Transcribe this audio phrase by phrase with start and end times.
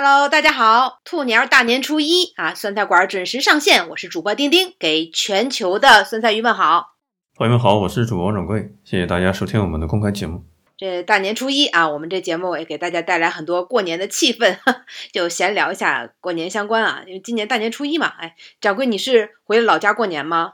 [0.00, 1.00] Hello，大家好！
[1.02, 3.88] 兔年大年初一啊，酸菜馆准时上线。
[3.88, 6.94] 我是主播丁丁，给全球的酸菜鱼问好。
[7.34, 10.44] 朋友们好，我是主播王掌柜，谢谢大家收听我们的公开节目。
[10.76, 14.58] 这大年初一啊，我们这节目也给大家带来很多过年的气氛，
[15.10, 17.02] 就闲聊一下过年相关啊。
[17.04, 20.52] 因为今年大年初一嘛，哎，掌柜你是回了老家过年吗？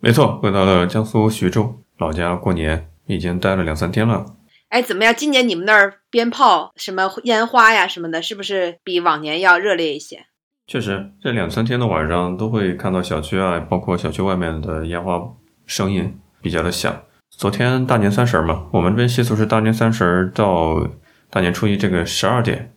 [0.00, 4.26] 没错，回到了江苏徐州老家过年，已经待了两三天了。
[4.70, 5.12] 哎，怎么样？
[5.12, 10.26] 今年你们那儿鞭炮、什么烟花呀什么的，是不是比往年要热烈一些？
[10.68, 15.20] 确实，这两三天的晚上都会看到小区啊，包括小区外面的烟花
[15.66, 17.02] 声音比较的响。
[17.30, 20.88] 昨天大年三十嘛，我们这边习俗是大年三十到
[21.28, 22.72] 大年初一这个十二点，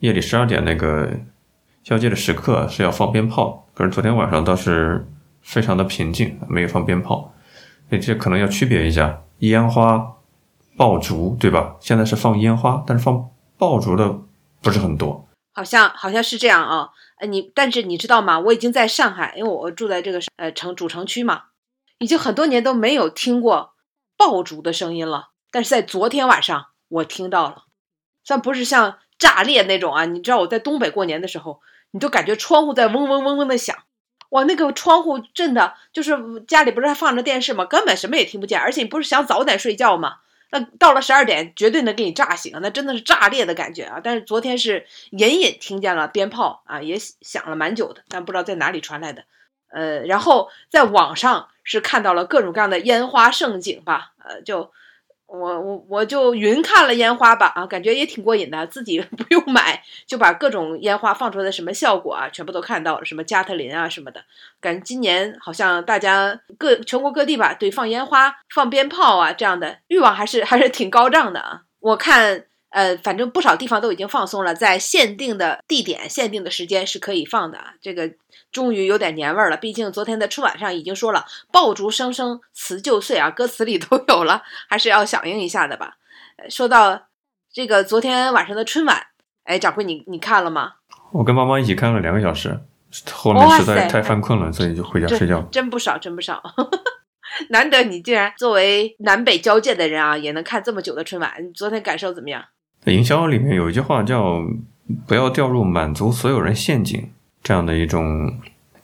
[0.00, 1.08] 夜里十二点那个
[1.82, 3.66] 交接的时刻是要放鞭炮。
[3.72, 5.06] 可是昨天晚上倒是
[5.40, 7.32] 非常的平静，没有放鞭炮。
[7.88, 10.06] 所以这可能要区别一下烟花。
[10.80, 11.76] 爆竹对吧？
[11.78, 14.18] 现在是放烟花，但是放爆竹的
[14.62, 16.88] 不是很多，好像好像是这样啊。
[17.18, 18.38] 呃，你但是你知道吗？
[18.38, 21.42] 我已经在上海，因为我住在这个呃城主城区嘛，
[21.98, 23.74] 已经很多年都没有听过
[24.16, 25.28] 爆竹的声音了。
[25.50, 27.64] 但是在昨天晚上我听到了，
[28.24, 30.06] 虽然不是像炸裂那种啊。
[30.06, 33.76] 你知道我在东北过年的时候，你都感觉窗户在嗡嗡嗡嗡的响，
[34.30, 37.66] 哇，那个窗户震的，就是家里不是还放着电视吗？
[37.66, 40.20] 根本什么也听不见，而且你不是想早点睡觉吗？
[40.50, 44.00] 那到了十二点，绝对能给你炸醒，那真的是炸裂的感觉啊！
[44.02, 49.24] 但是昨天是隐隐听见了鞭炮啊，也响了蛮久的，但不知道在哪里传来的。
[49.72, 54.72] 呃，然后在网上是看到了各种各样的烟花盛景吧，呃，就。
[55.32, 64.24] 我我我就云看了烟花吧啊，感觉也挺过瘾的，自己 不用买就把各种烟花放出来的什么效果啊，全部都看到了，什么加特林啊什么的，
[64.60, 72.46] 感觉今年好像大家各全国各地吧，对放烟花、放鞭炮啊这样的欲望还是还是挺高涨的啊，我看。
[72.70, 77.58] 呃，反正不少地方都已经放松了，在限定的地点、限定的时间是可以放的。
[77.80, 78.10] 这个
[78.52, 79.56] 终于有点年味儿了。
[79.56, 85.96] 毕竟昨天的春晚上已经说了“爆竹声声辞旧岁”啊，歌词里都有了，还是要响应一下的吧。
[86.48, 87.08] 说到
[87.52, 89.06] 这个昨天晚上的春晚，
[89.44, 90.74] 哎，掌柜你你看了吗？
[91.12, 92.56] 我跟妈妈一起看了两个小时，
[93.10, 95.42] 后面实在太犯困了，所以就回家睡觉。
[95.50, 96.40] 真不少，真不少。
[97.50, 101.34] 难得你竟然作为南北交界的人啊，也能看这么久的春晚。
[101.40, 102.44] 你昨天感受怎么样？
[102.84, 104.42] 在营销里面有一句话叫
[105.06, 107.08] “不要掉入满足所有人陷阱”
[107.42, 108.34] 这样的一种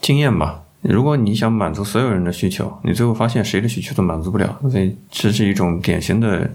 [0.00, 0.62] 经验吧。
[0.82, 6.50] 如果你想满足所有人的需求，你最后发现谁的需求都满足不了，所以这是一种典型的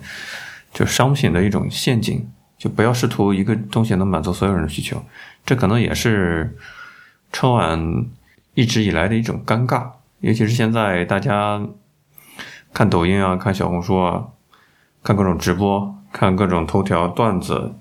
[0.74, 2.25] 就商品的一种陷阱。
[2.57, 5.03] 就不要试图一个东西能满足所有人的需求，
[5.44, 6.56] 这可能也是
[7.31, 8.06] 春晚
[8.53, 9.84] 一直以来的一种尴尬。
[10.19, 11.59] 尤其是现在大家
[12.72, 14.28] 看抖音啊，看小红书啊，
[15.02, 15.96] 看各种直播。
[16.11, 17.73] 看各种头条段子，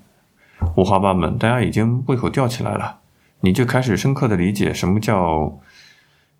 [0.75, 2.99] 五花八门，大家已经胃口吊起来了，
[3.41, 5.59] 你就开始深刻的理解什么叫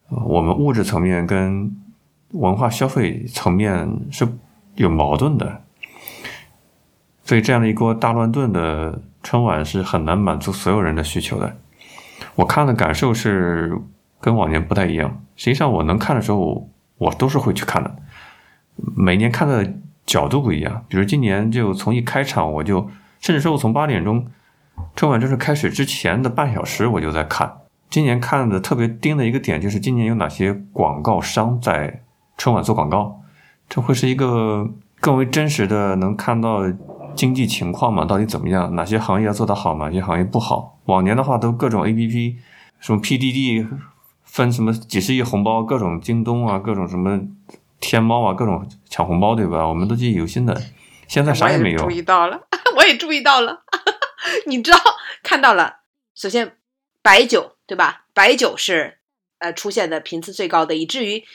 [0.08, 1.76] 我们物质层面跟
[2.32, 4.28] 文化消费层面是
[4.76, 5.62] 有矛盾的，
[7.24, 11.58] 所以这样的一锅大乱炖的春晚是很难满足所有人的需求的。
[12.36, 13.78] 我看的感受是
[14.22, 17.96] 跟往年不太一样，实际上我能看的时候，我都是会去看的，
[18.96, 19.74] 每年看的。
[20.06, 22.90] 角度不一样，比如今年就从一开场我就，
[23.20, 24.26] 甚至说我从八点钟
[24.96, 27.60] 春晚正式开始之前的半小时我就在看。
[27.90, 32.04] 今年看的特别盯的一个点就是今年有哪些广告商在
[32.38, 33.22] 春晚做广告，
[33.70, 34.70] 这会是一个
[35.00, 36.62] 更为真实的能看到
[37.16, 38.04] 经济情况嘛？
[38.04, 38.76] 到底怎么样？
[38.76, 40.80] 哪些行业做得好，哪些行业不好？
[40.86, 42.38] 往年的话都各种 A P P，
[42.80, 43.68] 什么 P D D
[44.24, 47.22] 分什么几十亿红包，各种京东啊，各种什么。
[47.82, 49.68] 天猫啊，各种抢红包，对吧？
[49.68, 50.62] 我们都记忆犹新的。
[51.10, 51.80] 现在啥也没有。
[51.80, 52.48] 注意到了，
[52.78, 53.64] 我也注意到了。
[54.46, 54.78] 你知道
[55.24, 55.80] 看到了？
[56.16, 56.58] 首先，
[57.02, 58.06] 白酒对吧？
[58.14, 59.00] 白酒是
[59.40, 61.26] 呃出现的频次最高的，以至于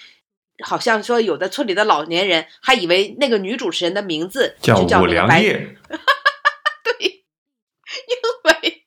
[0.62, 5.76] 好像说有的村里的老年人还以为那个女主持人的名字就叫五粮液。
[6.84, 7.24] 对，
[8.06, 8.84] 因为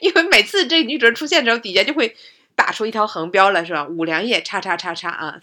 [0.00, 2.16] 因为每次这女主人出现的时候，底下就会
[2.56, 3.86] 打出一条横标了，是吧？
[3.86, 5.38] 五粮液叉叉叉叉啊。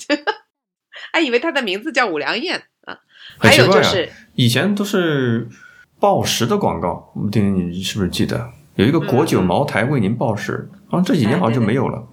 [1.11, 2.51] 还以为他的名字叫五粮液
[2.85, 2.99] 啊，
[3.37, 5.47] 还有就是以前都是
[5.99, 10.69] 报时的广告，丁丁你是不是记得有一个国酒茅台为您报时？
[10.89, 12.07] 好像这几年好像就没有了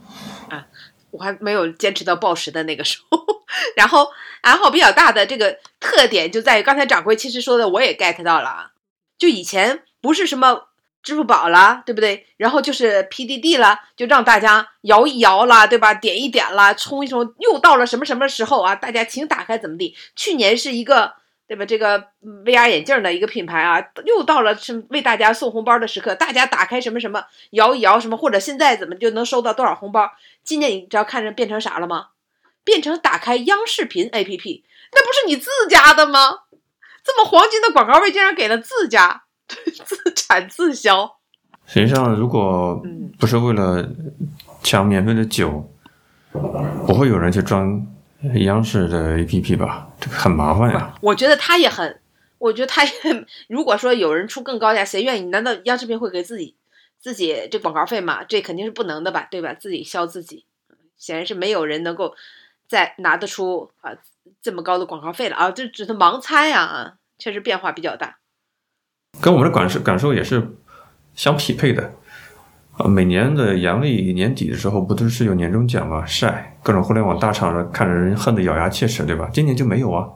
[0.49, 0.67] 啊，
[1.11, 3.21] 我还没有坚持到报时的那个时候。
[3.77, 4.09] 然后，
[4.43, 8.71] 然后比较大的这个特点就在于刚才掌柜其实说的，我也 get 到了啊，
[9.19, 10.69] 就以前不是什么。
[11.03, 12.27] 支付宝啦，对不对？
[12.37, 15.93] 然后就是 PDD 了，就让大家摇一摇啦，对吧？
[15.93, 18.77] 点一点啦，冲一冲，又到了什么什么时候啊？
[18.77, 19.97] 大家请打开怎么地？
[20.15, 21.15] 去年是一个
[21.49, 21.67] 对吧？
[21.67, 30.11] 这个 VR 眼镜的一个品牌啊，又到了是为大家送红包的时刻，大家打开什么什么摇一摇什么，或者现在怎么就能收到多少红包？
[30.45, 32.09] 今年你知道看着变成啥了吗？
[32.65, 34.63] 变成打开央视频 APP，
[34.93, 36.43] 那不是你自家的吗？
[37.05, 39.22] 这么黄金的广告位竟然给了自家，
[39.85, 41.19] 自产自销。
[41.67, 42.83] 实际上，如果
[43.19, 43.89] 不是为了
[44.63, 45.71] 抢免费的酒，
[46.33, 47.87] 不会有人去装
[48.35, 49.89] 央视的 APP 吧？
[50.01, 50.95] 这个很麻烦呀。
[51.01, 52.01] 我觉得他也很，
[52.39, 52.91] 我觉得他也，
[53.49, 55.27] 如果说有人出更高价，谁愿意？
[55.27, 56.57] 难道央视频会给自己
[56.99, 58.25] 自己这广告费吗？
[58.25, 59.29] 这肯定是不能的吧？
[59.31, 59.55] 对吧？
[59.55, 60.45] 自己销自己，
[60.97, 62.15] 显然是没有人能够
[62.67, 63.93] 再拿得出啊
[64.41, 65.51] 这么高的广告费了啊！
[65.51, 68.19] 这只是盲猜呀啊，确实变化比较大。
[69.21, 70.57] 跟我们的感受感受也是。
[71.15, 71.93] 相匹配的，
[72.79, 76.07] 啊，每年的阳历年底的时候，不都是有年终奖吗？
[76.07, 79.29] 晒各种互联网大厂的，看着人恨得咬牙切齿，对吧？
[79.31, 80.09] 今年就没有啊，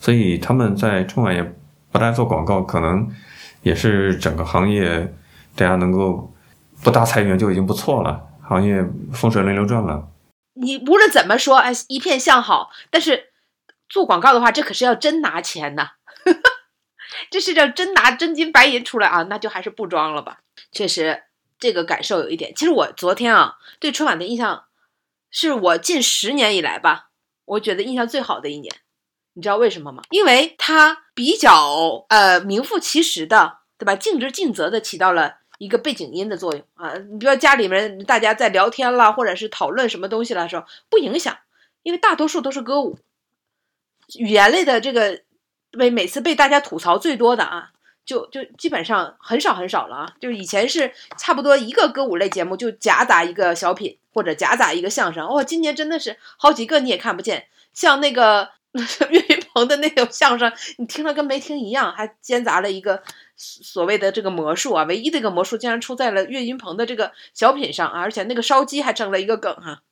[0.00, 1.54] 所以他们在春晚也
[1.92, 3.08] 不大做广告，可能
[3.62, 5.14] 也是整个行业
[5.54, 6.34] 大家能够
[6.82, 10.08] 不大裁员就已经不错了，行业风水轮流转了。
[10.54, 13.26] 你无论怎么说，哎，一片向好，但是
[13.88, 15.90] 做广告的话，这可是要真拿钱呐。
[17.28, 20.40] 这是叫真拿真金白银出来啊，那就还是不装了吧。
[20.72, 21.24] 确实，
[21.58, 22.54] 这个感受有一点。
[22.54, 24.64] 其实我昨天啊，对春晚的印象，
[25.30, 27.10] 是我近十年以来吧，
[27.44, 28.74] 我觉得印象最好的一年。
[29.34, 30.02] 你知道为什么吗？
[30.10, 33.96] 因为它比较呃名副其实的，对吧？
[33.96, 36.94] 尽职尽责的起到了一个背景音的作用啊。
[36.94, 41.38] 你比如家里面大家在聊天啦，或者是讨论什么东西的时候，不影响，
[41.82, 42.98] 因为大多数都是歌舞，
[44.18, 45.22] 语言类的这个。
[45.72, 47.70] 被每次被大家吐槽最多的啊，
[48.04, 50.12] 就就基本上很少很少了啊。
[50.20, 55.26] 就以前是差不多一个歌舞类节目就夹杂一个小品或者夹杂一个相声。
[55.26, 58.50] 哦，今年真的是好几个你也看不见，像那个
[59.10, 63.02] 岳云鹏的那种相声，你听了跟没听一样，还兼杂了一个
[63.36, 64.84] 所谓的这个魔术啊。
[64.84, 69.82] 唯一的一个魔术竟然出在了岳云鹏的这个小品上啊，而且那个烧鸡还成了一个梗哈。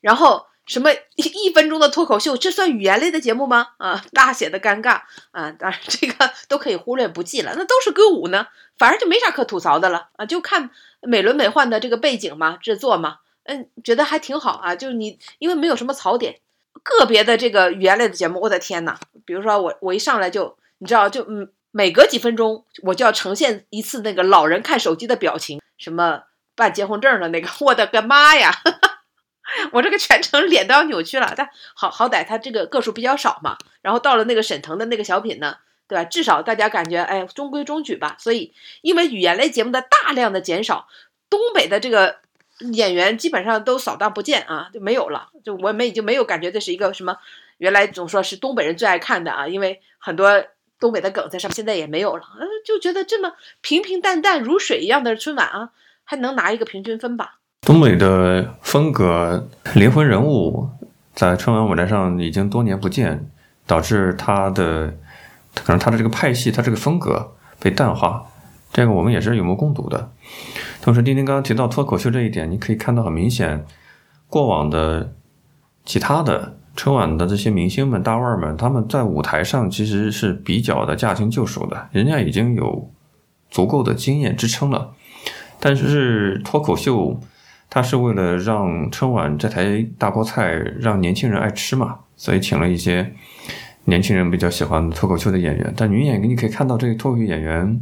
[0.00, 0.46] 然后。
[0.66, 3.68] 什么一分钟的脱口秀，这算语言类的节目吗？
[3.78, 5.50] 啊，大写的尴尬啊！
[5.52, 10.26] 当然这个都可以忽略不计了，那都是歌舞呢，反而就没啥可吐槽的了啊！
[10.26, 10.70] 就看
[11.02, 14.74] 美轮美奂的这个背景嘛，制作嘛，嗯，觉得还挺好啊。
[14.74, 16.40] 就是你因为没有什么槽点，
[16.82, 26.24] 个别的这个语言类的节目，我的天呐，比如说我我一上来就你知道，就嗯，每隔几分钟我就要呈现一次那个老人看手机的表情，什么
[26.56, 28.50] 办结婚证的那个， 我的个妈呀！
[29.72, 33.56] 我这个全程脸都要扭曲了，但好好歹他这个个数比较少嘛。
[33.82, 35.56] 然后到了那个沈腾的那个小品呢，
[35.86, 36.04] 对吧？
[36.04, 38.16] 至少大家感觉哎中规中矩吧。
[38.18, 38.52] 所以
[38.82, 40.88] 因为语言类节目的大量的减少，
[41.30, 42.18] 东北的这个
[42.72, 45.28] 演员基本上都扫荡不见啊，就没有了。
[45.44, 47.16] 就我们已经没有感觉这是一个什么，
[47.58, 50.44] 原来总说是东北人最爱看的啊，因为很多
[50.80, 52.24] 东北的梗在上面，现在也没有了。
[52.40, 55.70] 嗯，就觉得这么平平淡淡如水一样的春晚啊，
[56.04, 57.38] 还能拿一个平均分吧？
[57.66, 60.70] 东北的风格、灵魂人物，
[61.16, 63.28] 在春晚舞台上已经多年不见，
[63.66, 64.94] 导致他的
[65.52, 68.24] 可能他的这个派系、他这个风格被淡化，
[68.72, 70.12] 这个我们也是有目共睹的。
[70.80, 73.64] 同时，丁丁刚刚提到脱口秀这一点，你可以看到很明显，
[74.28, 75.12] 过往的
[75.84, 82.88] 其他的春晚的这些明星们、大腕们，他们在舞台上其实是比较的驾轻就熟的，人家已经有
[83.50, 84.92] 足够的经验支撑了，
[85.58, 87.20] 但是脱口秀。
[87.68, 93.12] 他是为了让春晚这台大锅菜让年轻人爱吃嘛，所以请了一些
[93.84, 95.74] 年轻人比较喜欢脱口秀的演员。
[95.76, 97.80] 但女演员你可以看到这个脱口秀演员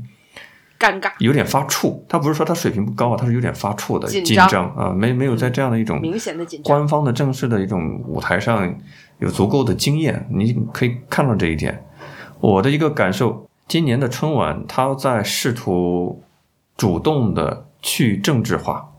[0.78, 2.00] 尴尬，有点发怵。
[2.08, 8.74] 他不是说他水平不高啊，他是有点发怵的紧张啊，没没有在这样的一种明显的紧张官方的正式的一种舞台上
[9.18, 10.26] 有足够的经验。
[10.30, 11.84] 你可以看到这一点。
[12.40, 16.22] 我的一个感受，今年的春晚他在试图
[16.76, 18.90] 主动的去政治化。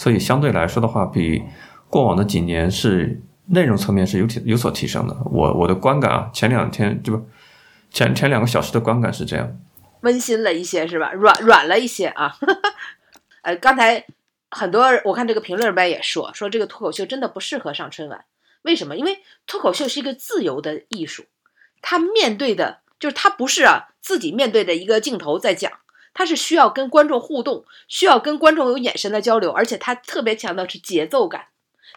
[0.00, 1.42] 所以相对来说的话，比
[1.90, 5.14] 过往的几年是内容层面是有提有所提升的。
[5.26, 7.22] 我我的观感啊，前两天就
[7.90, 9.60] 前前两个小时的观感是这样，
[10.00, 11.12] 温馨了一些是吧？
[11.12, 12.34] 软软了一些啊。
[13.44, 14.06] 呃，刚才
[14.50, 18.24] 很多我看这个评论里边也说，说这个脱口秀真的不适合上春晚。
[18.62, 18.96] 为什么？
[18.96, 21.26] 因为脱口秀是一个自由的艺术，
[21.82, 25.70] 他面对的就是他不是啊自己面对着一个镜头在讲。
[26.14, 31.46] 他是需要跟观众互动，需要跟观众有眼神的交流，而且他特别强调是节奏感。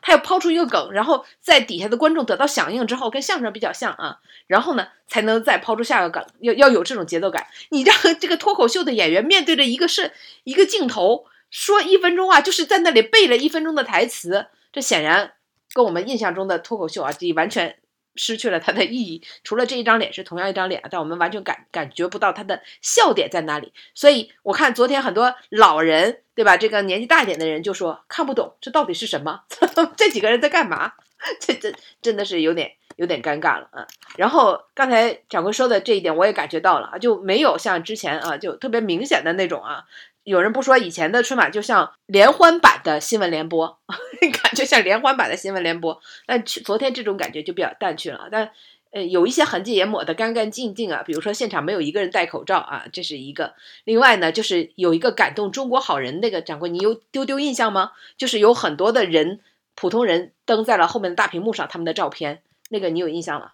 [0.05, 4.17] 他要抛出一个梗，然后在底下的观众得到响应之后，跟相声比较像啊，
[4.47, 7.47] 然后呢才能再抛出下个梗，要要有这种节奏感。
[7.69, 10.11] 你让这个脱口秀的演员面对着一个是
[10.43, 15.33] 一个镜头说一分钟话，就是在那里背了一分钟的台词，这显然
[15.73, 17.77] 跟我们印象中的脱口秀啊，这完全
[18.15, 19.21] 失去了它的意义。
[19.43, 23.73] 除了这一张脸是同样一张脸，但我们完全感感觉不到它的笑点在哪里。
[23.93, 26.57] 所以我看昨天很多老人，对吧？
[26.57, 29.41] 这个年纪大一点的人就说看不懂这到底是什么，
[29.97, 30.93] 这几个人在干嘛？
[31.39, 33.87] 这这真的是有点有点尴尬了啊。
[34.17, 39.85] 然后刚才掌柜说的这一点我也感觉到了啊，就没有像之前啊就特别明显的那种啊。
[40.23, 43.79] 有人不说以前的春晚就像联欢版的新闻联播，
[44.41, 46.01] 感觉像联欢版的新闻联播。
[46.25, 48.29] 但去昨天这种感觉就比较淡去了。
[48.31, 48.51] 但
[48.91, 51.03] 呃，有一些痕迹也抹得干干净净啊。
[51.03, 53.55] 比如说现场没有一个人戴口罩啊，这是一个。
[53.83, 57.91] 另外呢，就是有一个感动中国好人那个掌柜，你有丢丢印象吗？
[58.17, 59.39] 就是有很多的人，
[59.75, 63.53] 普通人登在了后面的大屏幕上，他们的照片，那个你有印象了？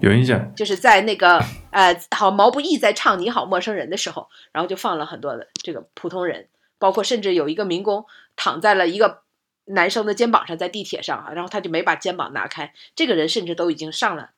[0.00, 6.46] 有印象，就是在那个呃，好毛不易在唱《你好陌生人》的时候，然后就放了很多的这个普通人，
[6.78, 8.04] 包括甚至有一个民工
[8.36, 9.22] 躺在了一个
[9.64, 14.30] 男生的肩膀上，在地铁上啊，然后他就没把肩膀拿开，这个人甚至都已经上了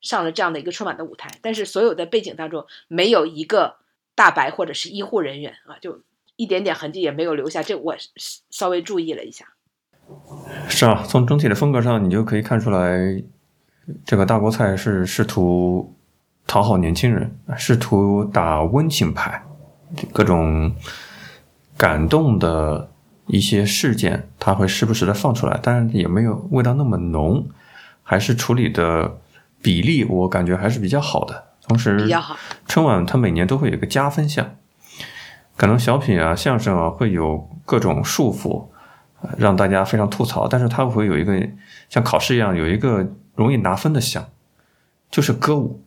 [0.00, 3.76] 上了这样的一个春晚的舞台，但是所有的背景当中没有一个
[4.16, 6.02] 大白或者是医护人员啊，就
[6.34, 7.94] 一点点痕迹也没有留下，这我
[8.50, 9.46] 稍微注意了一下。
[10.68, 13.22] 是啊，从整体的风格上，你就可以看出来。
[14.04, 15.94] 这个大锅菜是试图
[16.46, 19.42] 讨好年轻人，试图打温情牌，
[20.12, 20.74] 各种
[21.76, 22.90] 感动的
[23.26, 27.46] 一些事件，他会时不时的放出来，但是也没有味道那么浓，
[28.02, 29.18] 还是处理的
[29.60, 31.44] 比例，我感觉还是比较好的。
[31.66, 32.36] 同时，比较好。
[32.66, 34.56] 春晚它每年都会有一个加分项，
[35.56, 38.66] 可能小品啊、相声啊会有各种束缚，
[39.36, 41.38] 让大家非常吐槽，但是它会有一个
[41.88, 43.06] 像考试一样有一个。
[43.34, 44.28] 容易拿分的项，
[45.10, 45.80] 就是歌舞，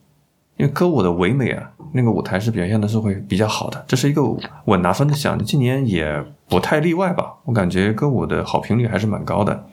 [0.58, 4.22] 因为歌舞的唯美啊，那个舞台是表现的是会比较好的，这是一个
[4.66, 5.42] 稳拿分的项。
[5.44, 9.66] 今年也不太例外吧，我感觉歌舞的好评率还是蛮高的。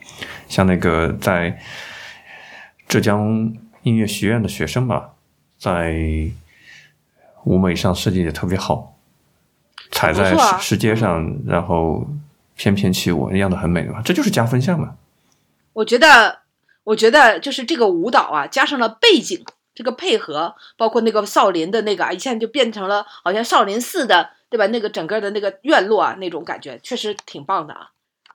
[0.49, 1.59] 像那个在
[2.87, 3.53] 浙江
[3.83, 5.11] 音乐学院的学生吧，
[5.59, 5.97] 在
[7.45, 8.97] 舞美上设计的特别好，
[9.91, 12.07] 踩在石阶上，然后
[12.57, 14.95] 翩翩起舞，样子很美的嘛，这就是加分项嘛。
[15.73, 16.44] 我觉得。
[16.85, 24.67] 我觉得就是这个舞蹈啊，加上了背景这个配合，包括那个少林的那个啊，一下就变成了好像少林寺的，对吧？
[24.69, 27.91] 那个整个的那个院落啊，那种感觉确实挺棒的啊。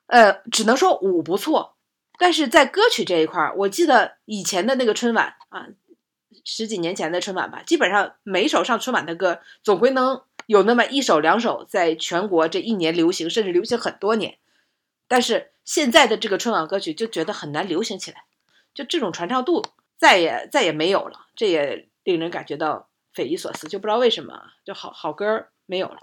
[0.08, 1.76] 呃，只能说舞不错，
[2.18, 5.68] 但是在歌曲这一块儿，我记得以前的那个春晚啊，
[6.44, 14.40] 十几年前的春晚吧，基本上每首上春晚的歌，总归能有那么一首两首在全国这一年流行，甚至流行很多年。
[15.08, 18.24] 但是现在的这个春晚歌曲就觉得很难流行起来。
[18.80, 19.62] 就这种传唱度
[19.98, 25.98] 再也再也没有了，这也令人感觉到匪夷所思，就不知道为什么就好好歌没有了。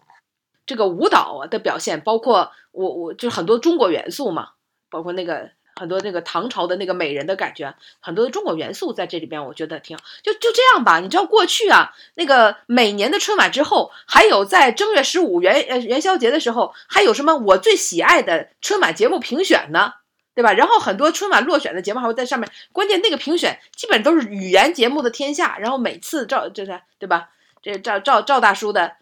[0.66, 4.50] 这个舞蹈的表现，包括我我就很多中国元素嘛，
[4.90, 10.04] 包括那个很多那个唐朝的那个美人的感觉，很多的中国元素在这里边，我觉得挺好。
[10.22, 19.94] 就就这样吧，你知道过去啊，那个每年的春晚之后，还有在正月十五元呃元宵节的时候，还有什么我最喜爱的春晚节目评选呢？
[20.36, 20.52] 对吧？
[20.52, 25.56] 然后很多春晚落选的节目还会在上面，关键那个评选基本都是语言节目的天下。
[25.56, 27.30] 然后每次赵就是对吧？
[27.62, 28.96] 这赵赵赵大叔的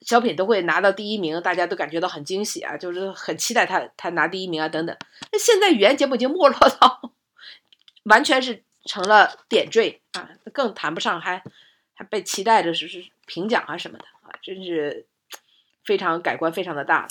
[0.00, 4.96] 小品都会拿到第一名，大家都感觉到很惊喜啊，就是很期待他他拿第一名啊等等。
[5.30, 7.12] 那现在语言节目已经没落到
[8.04, 11.42] 完全是成了点缀啊，更谈不上还
[11.92, 15.04] 还被期待着是是评奖啊什么的啊，真是
[15.84, 17.06] 非常改观非常的大。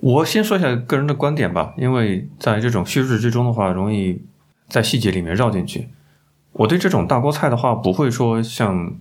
[0.00, 4.22] 我先说一下个人的观点吧，因为在这种叙事之中的话，容易
[4.66, 5.88] 在细节里面绕进去。
[6.52, 8.94] 我对这种大锅菜的话，不会说像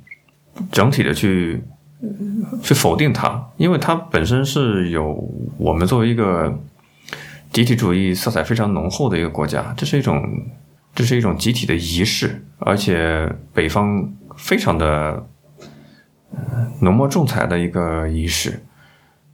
[0.72, 1.64] 整体的去
[2.62, 6.60] 去否定它，因为它本身是有我们作为一个
[7.54, 10.22] 集体主义色彩非常浓厚的一个国家，这是一种
[10.94, 15.26] 这是一种集体的仪式，而且北方非常的
[16.82, 18.62] 浓墨重彩的一个仪式。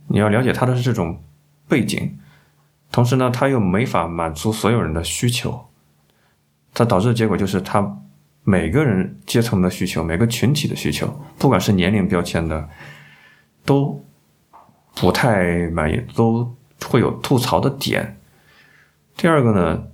[0.08, 1.20] 你要了解它的是这种。
[1.68, 2.18] 背景，
[2.92, 5.68] 同时呢，他又没法满足所有人的需求，
[6.74, 7.98] 它导致的结果就是他
[8.44, 12.70] 每个人阶层的需求，每个群体的需求，不管是年龄标签的，
[13.66, 14.06] 都
[14.94, 16.56] 不太满意，都
[16.86, 18.18] 会有吐槽的点。
[19.18, 19.88] 第二个呢，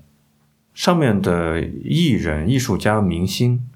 [0.74, 3.70] 上面的艺人、艺术家、明星，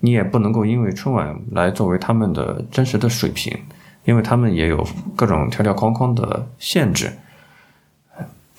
[0.00, 3.58] 你也不能够因为春晚来作为他们的真实的水平，
[4.04, 7.10] 因为他们也有各种条条框框的限制。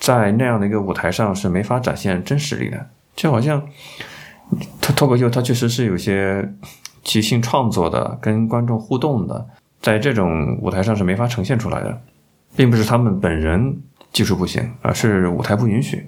[0.02, 3.62] 在那样的一个舞台上是没法展现真实力的，就好像
[4.80, 6.52] 脱脱口秀，它确实是有些
[7.04, 9.46] 即兴创作的，跟观众互动的，
[9.80, 12.02] 在这种舞台上是没法呈现出来的，
[12.56, 13.80] 并不是他们本人
[14.12, 16.04] 技术不行，而是舞台不允许。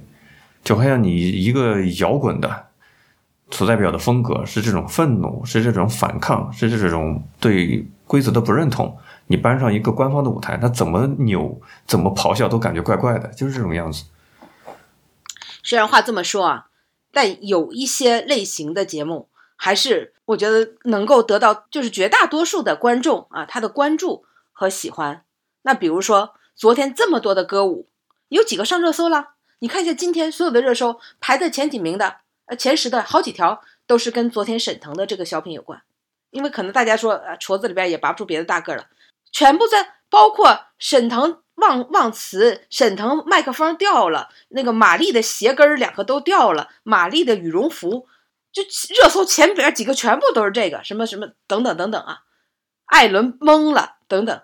[0.65, 2.67] 就好像你一个摇滚的，
[3.55, 8.99] 所代表的风格是这种愤怒，是这种反抗，是这种对规则的不认同。
[9.29, 14.07] 你搬上一个官方的舞台，他怎么扭、怎么咆哮都感觉怪怪的，就是这种样子。
[15.63, 16.67] 虽然话这么说啊，
[17.13, 25.23] 但有一些类型的节目，还是我觉得能够得到就是绝大多数的观众啊他的关注和喜欢。
[25.63, 27.87] 那比如说昨天这么多的歌舞，
[28.31, 29.35] 有几个上热搜了？
[29.61, 35.83] 你看一下今天所有的热搜排在前几名的，呃前十的好几条都是跟昨天沈腾的这个小品有关，
[36.31, 38.89] 因为可能大家说呃矬子里边也拔不出别的大个了。
[39.33, 48.07] 全部在，包括沈腾忘忘词，沈腾麦克风掉了，那个玛丽的鞋跟两个都掉了，玛丽的羽绒服，
[48.53, 48.63] 就
[48.95, 52.23] 热搜前边几个全部都是这个，什么什么等等等等啊，
[52.85, 54.43] 艾伦懵了等等，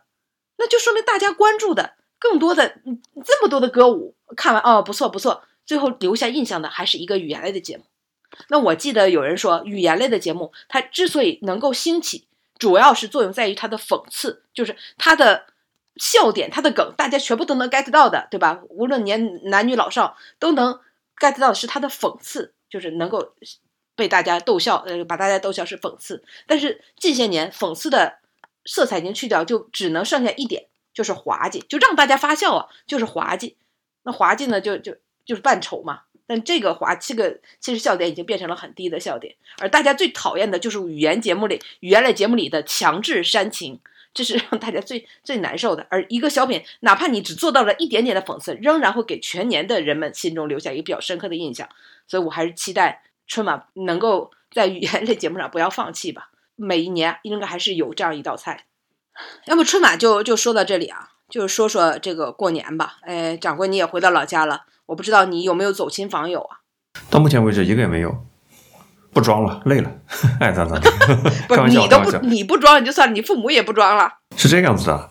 [0.59, 2.81] 那就说明大家关注的更多的
[3.25, 7.85] 这么多的歌舞，看完哦不错不错，最后留下印象的还是一个语言类的节目。
[8.49, 12.27] 那我记得有人说，语言类的节目它之所以能够兴起。
[12.59, 15.47] 主要是作用在于它的讽刺，就是它的
[15.97, 18.61] 笑点、它的梗，大家全部都能 get 到的，对吧？
[18.69, 20.79] 无论年男女老少都能
[21.17, 23.33] get 到的是它的讽刺，就是能够
[23.97, 26.23] 被大家逗笑，呃，把大家逗笑是讽刺。
[26.47, 28.19] 但是近些年讽刺的
[28.67, 33.57] 色彩已经去掉，就只能剩下一点，就是滑稽，就让大家发笑啊，就是滑稽。
[34.03, 34.95] 那滑稽呢，就就
[35.25, 36.03] 就是扮丑嘛。
[36.31, 43.81] 但这个滑，这个其实笑点已经变成了很低的笑点，而大家最讨厌的就是语言节目里、语言类节目里的强制煽情，
[44.15, 45.85] 这是让大家最最难受的。
[45.91, 51.69] 而一个小品，哪怕你只做到了一点点的讽刺，仍然会给全年的人们心中留下一个比较深刻的印象。
[52.07, 56.31] 所以我还是期待春晚能够在语言类节目上不要放弃吧。
[56.55, 58.67] 每一年应该还是有这样一道菜。
[59.47, 62.97] 要么春晚就就说到这里啊，就是说说这个过年吧。
[63.03, 64.63] 哎，掌柜你也回到老家了。
[64.87, 66.59] 我不知道你有没有走亲访友啊？
[67.09, 68.27] 到目前为止一个也没有，
[69.13, 69.91] 不装了，累了，
[70.41, 70.91] 爱咋咋地。
[71.47, 74.13] 不是你都不你不装，你就算你父母也不装了。
[74.37, 75.11] 是这个样子的，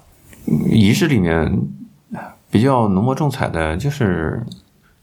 [0.69, 1.61] 仪式里面
[2.51, 4.45] 比较浓墨重彩的就是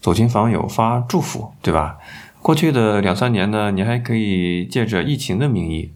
[0.00, 1.96] 走亲访友发祝福，对吧？
[2.42, 5.92] 过去的两三年呢，你还可以借着疫情的名义，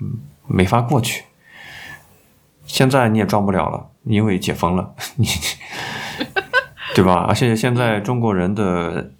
[0.00, 1.24] 嗯，没法过去。
[2.66, 5.26] 现在你也装不了了，因为解封了， 你。
[6.94, 7.26] 对吧？
[7.28, 9.10] 而且现在中国人的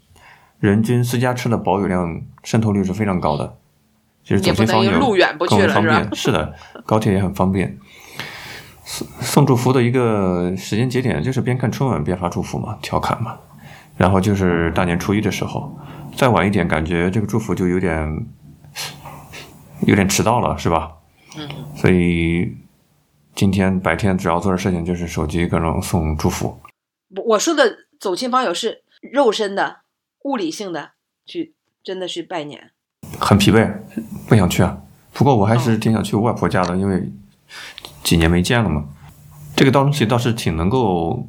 [0.61, 3.59] 人均私家车的保有量渗透率是非常高的，
[4.25, 4.93] 就是走亲访友
[5.39, 6.15] 更方便。
[6.15, 6.55] 是的，
[6.87, 7.77] 高铁也很方便。
[8.83, 13.37] 送送祝福的一个时间节点就是边看春晚边发祝福嘛，调侃嘛。
[13.99, 15.79] 然后就是大年初一的时候，
[16.17, 18.27] 再晚一点，感觉这个祝福就有点
[19.81, 20.93] 有点迟到了，是吧？
[21.37, 21.47] 嗯。
[21.75, 22.57] 所以
[23.37, 26.59] 今天白天主要做的事情就是手机各种送祝福。
[27.15, 29.81] 我我说的走亲访友是肉身的、
[30.25, 30.93] 物理性的
[31.27, 32.71] 去，真的是拜年，
[33.21, 33.71] 很疲惫，
[34.27, 34.79] 不想去啊。
[35.13, 37.13] 不过我还是挺想去我外婆家的，因为
[38.03, 38.89] 几年没见了嘛。
[39.55, 41.29] 这个东西倒是挺能够，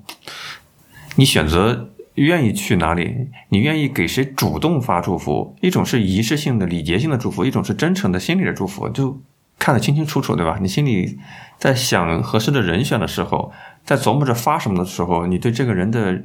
[1.17, 9.21] 你选择愿意去哪里，你愿意给谁主动发祝福，一种是仪式性的、礼节性的祝福，一种是真诚的心理的祝福，就
[9.59, 10.57] 看得清清楚楚，对吧？
[10.61, 11.17] 你心里
[11.57, 13.51] 在想合适的人选的时候。
[13.87, 16.21] 在琢磨着发什么的时候，你对这个人的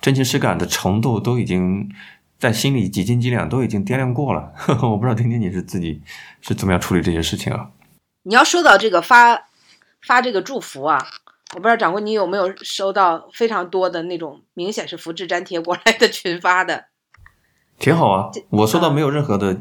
[0.00, 1.88] 真情实感的程度都已经
[2.40, 4.52] 在心里几斤几两都已经掂量过了。
[4.82, 6.02] 我不知道婷婷你是自己
[6.40, 7.70] 是怎么样处理这些事情啊？
[8.24, 9.44] 你要说到这个发
[10.04, 11.06] 发这个祝福啊，
[11.54, 16.86] 我不知道掌柜你有没有收到非常多的那种明显是复制粘贴过来的群发的？
[17.78, 19.60] 挺好啊，我收到没有任何的。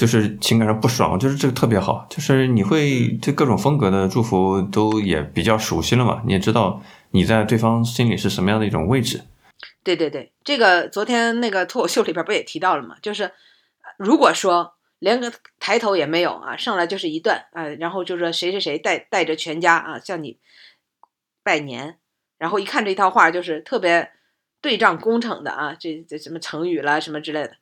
[0.00, 9.20] 就是情感上不爽，就是这个特别好，就是你会对各种风格的祝福都也比较熟悉了嘛，你也知道你在对方心里是什么样的一种位置。
[9.84, 12.96] 对对对，这个昨天那个脱口秀里边不也提到了嘛？
[13.02, 13.30] 就是
[13.98, 20.38] 如果说连个抬头也没有啊，上来就是一段啊，然后就是谁谁谁带带着全家啊向你
[21.42, 21.98] 拜年，
[22.38, 24.12] 然后一看这套话就是特别
[24.62, 27.52] 对仗工整的啊，这这什么成语啦什么之类的。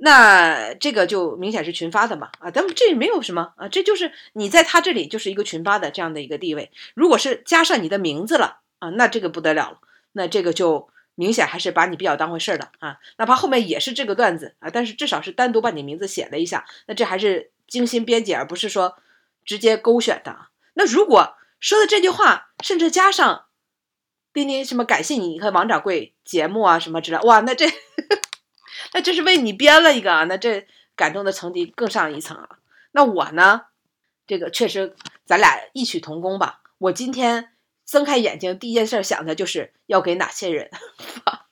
[0.00, 6.70] 那这个就明显是群发的嘛啊，咱们这没有什么啊，这就是你在他这里就是一个群发的这样的一个地位。
[6.94, 9.78] 如果是加上你的名字了啊，那这个不得了了，
[10.12, 12.98] 那这个就明显还是把你比较当回事儿的啊。
[13.16, 18.96] 哪怕后面也是这个段子啊，但是至少是单独把你名字写了一下，那这还是精心编辑，而不是说
[19.44, 20.50] 直接勾选的啊。
[20.74, 23.46] 那如果说的这句话，甚至加上
[24.32, 27.66] 丁丁什么感谢你和王掌柜节目啊什么之类，哇，那这。
[28.92, 32.58] 那这是为你编了一个啊，那这感动的层级更上一层啊。
[32.92, 33.66] 那我呢，
[34.26, 36.62] 这个确实咱俩异曲同工吧。
[36.78, 37.52] 我今天
[37.84, 41.48] 睁开眼睛，第一件事想的就是要给哪些人发，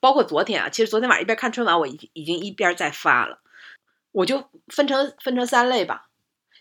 [0.00, 3.40] 包括昨天啊，其实昨天晚上一边看春晚，我已已经一边在发了。
[4.12, 6.08] 我就分成分成三类吧。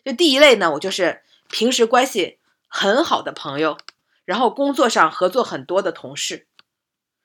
[0.03, 3.77] 就第一类呢，我就是平时关系很好的朋友，
[4.25, 6.47] 然后工作上合作很多的同事，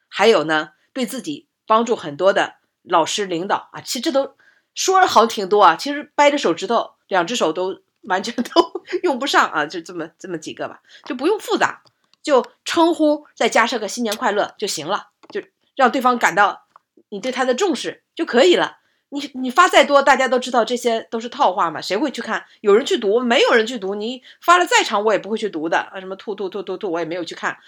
[0.08, 3.80] 还有呢，对自己帮助很多的老师、领导啊。
[3.80, 4.34] 其实这都
[4.74, 11.82] 说好挺多啊，其实掰着手指头，两只手都完全 都用不上啊，就这么这么几个吧，就不用复杂，
[12.22, 15.42] 就称呼再加上个新年快乐就行了，就
[15.76, 16.66] 让对方感到
[17.08, 18.78] 你对他的重视就可以了。
[19.12, 22.44] 你你发再多，大家都知道这些都是套话嘛，谁会去看？
[22.60, 23.96] 有人去读，没有人去读。
[23.96, 25.98] 你发了再长，我也不会去读的啊！
[25.98, 27.58] 什么兔兔兔兔兔，我也没有去看，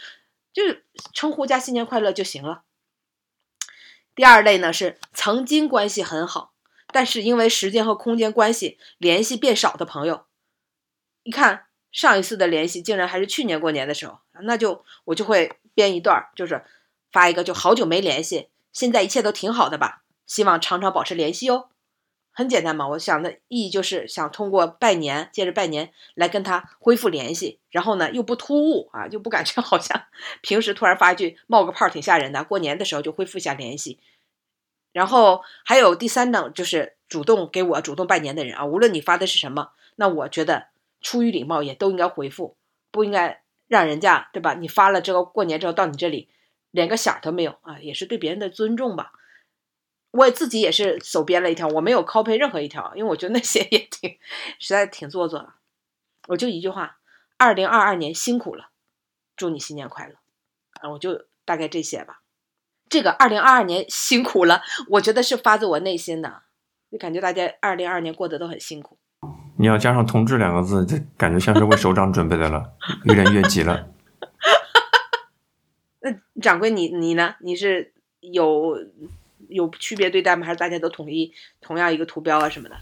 [0.52, 2.62] 就是称呼加新年快乐就行了。
[4.14, 6.52] 第二类呢是曾经关系很好，
[6.92, 10.26] 但是因为时间和空间关系联系变少的朋友。
[11.22, 16.64] 一看上一次的联系竟然还是去年过年的时候，那就我就会编一段，就是
[17.10, 20.02] 发一个就好久没联系，现在一切都挺好的吧。
[20.26, 21.68] 希望常常保持联系哦，
[22.32, 22.88] 很简单嘛。
[22.88, 30.02] 我想的意义就是想通过拜年，借着拜年来跟他恢复联系，然后呢又不突兀啊，就不感觉 好像
[30.40, 32.42] 平时突然发一句冒个泡挺吓人的。
[32.44, 33.98] 过年的时候就恢复一下联系。
[34.92, 40.66] 然后还有第三等就是主动给我主动拜年的人啊，无论你发的是什么，那我觉得
[41.00, 42.56] 出于礼貌也都应该回复，
[42.90, 44.52] 不应该让人家对吧？
[44.52, 46.28] 你发了这个过年之后到你这里
[46.70, 49.12] 连个响都没有啊，也是对别人的尊重吧。
[50.12, 54.18] 我自己也是手编了一条，我没有 copy 任何一条，因为我觉得那些也挺，
[54.60, 55.54] 实在挺做作的。
[56.28, 56.98] 我就一句话：
[57.38, 58.68] 二零二二年辛苦了，
[59.34, 60.14] 祝你新年快乐。
[60.80, 62.20] 啊，我就大概这些吧。
[62.88, 66.42] 这个二零二二年辛苦了，我觉得是发自我内心的，
[66.90, 68.98] 就感觉大家二零二二年过得都很辛苦。
[69.56, 73.88] 你要加上“同志”两个字，这感觉像是为首长准备的了， 有点越级了。
[76.00, 76.10] 那
[76.42, 77.36] 掌柜，你你呢？
[77.40, 78.76] 你是有？
[79.52, 80.44] 有区别对待吗？
[80.46, 82.76] 还是大家都统一同样一个图标啊什么的？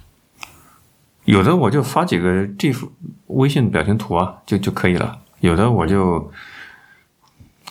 [1.25, 2.89] 有的我就发几个 GIF
[3.27, 5.21] 微信表情图啊，就就可以了。
[5.41, 6.33] 有的我就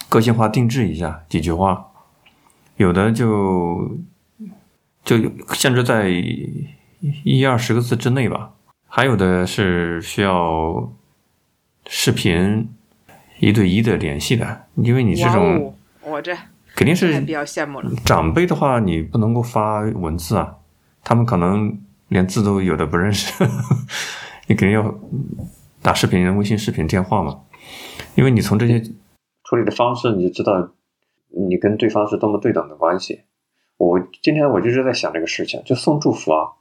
[0.07, 1.87] 个性化定制一下几句话，
[2.77, 3.97] 有的就
[5.03, 5.17] 就
[5.53, 6.09] 限制在
[7.23, 8.51] 一二十个字之内吧。
[8.87, 10.91] 还有的是需要
[11.87, 12.69] 视频
[13.39, 16.37] 一对一的联系的，因为你这种我这。
[16.75, 17.91] 肯定是比较羡慕了。
[18.05, 20.55] 长辈的话，你不能够发文字啊，
[21.03, 21.77] 他们可能
[22.07, 23.43] 连字都有的不认识，
[24.47, 24.93] 你肯定要
[25.81, 27.41] 打视频、微信视频、电话嘛。
[28.15, 28.81] 因为你从这些
[29.43, 30.71] 处理的方式，你就知道
[31.29, 33.21] 你跟对方是多么对等的关系。
[33.77, 36.53] 我今天我一直在想这个事情，就送祝福啊，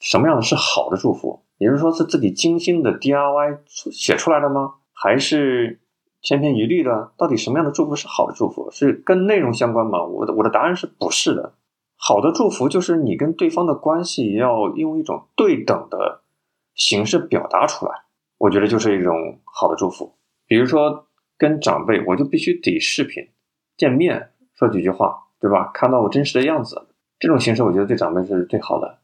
[0.00, 1.42] 什么样的是好的祝福？
[1.58, 4.74] 也就是说，是自己精心的 DIY 写出来的吗？
[4.92, 5.80] 还是？
[6.24, 8.70] 千篇一律的，到底什么样的祝福是好的祝福？
[8.70, 10.02] 是跟内容相关吗？
[10.02, 11.52] 我的我的答案是不是的。
[11.96, 16.22] 好的祝福就是你跟对方的关系要用一种对等的
[16.74, 17.92] 形式表达出来，
[18.38, 20.14] 我觉得就是一种好的祝福。
[20.46, 21.06] 比如说
[21.36, 23.28] 跟长辈，我就必须得视频
[23.76, 25.70] 见面说几句话，对吧？
[25.74, 26.86] 看到我真实的样子，
[27.18, 28.98] 这种形式我觉得对长辈是最好的。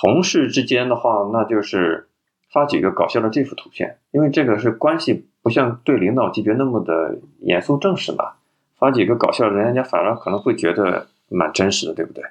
[0.00, 2.08] 同事之间的话，那就是
[2.52, 5.28] 发几个搞笑的这幅图片，因为这个是关系。
[5.42, 8.32] 不像对领导级别那么的严肃正式嘛，
[8.78, 12.22] 发几个搞笑的，人家反而可能会觉得蛮真实的，对不对？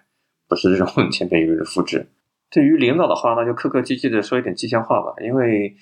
[0.48, 2.08] 不是这种千篇一律的复制。
[2.50, 5.14] 对于领导的话，那就客客气气的说一点吉祥话吧。
[5.22, 5.76] 因为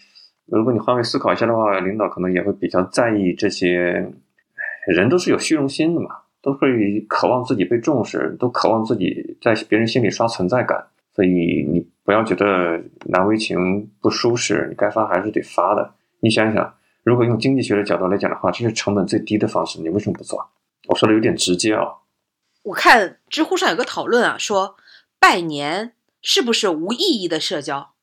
[0.46, 4.12] 如果你换位思考一下的话，领导可能也会比较在意这些。
[4.88, 6.10] 人都是有虚荣心的嘛，
[6.42, 10.84] 都会渴望自己被重视，都渴望自己在别人心里刷存在感。
[11.14, 15.92] 所以你不要觉得难为情不舒适，你该发还是得发的。
[16.22, 16.74] 你想想。
[17.04, 20.50] 如果用经济学的角度来讲的话，这是成本最低的方式，你为什么不做？
[20.88, 21.82] 我说的有点直接啊。
[22.64, 24.76] 我看知乎上有个讨论啊，说
[25.18, 27.94] 拜年是不是无意义的社交？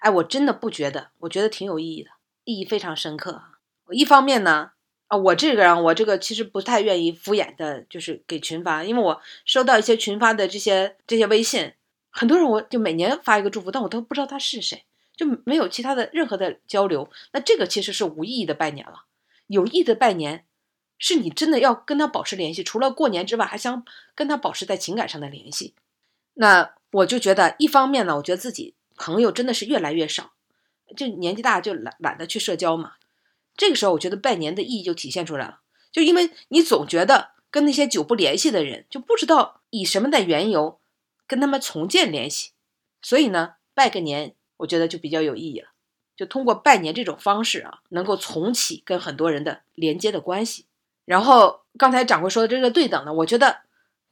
[0.00, 2.10] 哎，我真的不觉得，我觉得挺有意义的，
[2.44, 3.42] 意义非常深刻。
[3.90, 4.70] 一方面呢，
[5.08, 11.72] 啊，我这个人，我这个其实不太愿意敷衍的，就是给群发，因为我收到一些群发的这些这些微信，
[12.10, 14.85] 很多人我就每年发一个祝福，但我都不知道他是谁。
[15.16, 19.04] 就没有其他的任何的交流，那这个其实是无意义的拜年了。
[19.46, 20.44] 有意义的拜年，
[20.98, 25.74] 是你真的要跟他保持联系，除了过年之外，还想跟他保持在情感上的联系。
[26.34, 30.32] 那我就觉得，一方面呢，我觉得自己朋友真的是越来越少，
[30.94, 32.92] 就年纪大就懒懒得去社交嘛。
[33.56, 40.78] 这个时候，我觉得拜年的意义就体现出来了，就因为你总觉得跟那些久不联系的人，就不知道以什么的缘由
[41.26, 42.50] 跟他们重建联系，
[43.00, 44.34] 所以呢，拜个年。
[44.58, 45.68] 我觉得就比较有意义了，
[46.16, 50.66] 就通过拜年这种方式啊，能够重启跟很多人的连接的关系。
[51.04, 53.60] 然后刚才掌柜说的这个对等呢，我觉得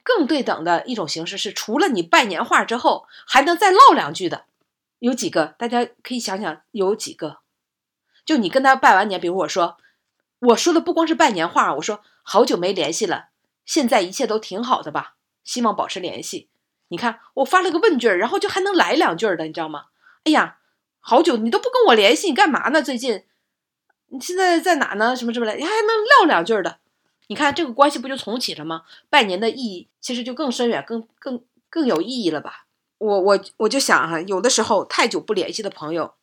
[0.03, 4.45] 更对等的一种形式是，除了你拜年话之后，还能再唠两句的，
[4.99, 5.55] 有几个？
[5.57, 7.39] 大家可以想想，有几个？
[8.23, 9.77] 就你跟他拜完年，比如我说，
[10.39, 13.29] 我说的不光是拜年话，我说好久没联系了，
[13.65, 15.15] 现在一切都挺好的吧？
[15.43, 16.49] 希望保持联系。
[16.87, 19.85] 你看，我发了个问句，然后就还能来两句的，你知道吗？
[20.25, 20.57] 哎呀，
[20.99, 22.81] 好久你都不跟我联系，你干嘛呢？
[22.81, 23.23] 最近
[24.07, 25.15] 你现在在哪呢？
[25.15, 25.87] 什么什么的，你还能
[26.19, 26.79] 唠两句的。
[27.27, 28.83] 你看这个关系不就重启了吗？
[29.09, 32.65] 拜年的意义其实就更深远、更更更有意义了吧？
[32.97, 36.15] 我我我就想哈，有的时候太久不联系的朋友，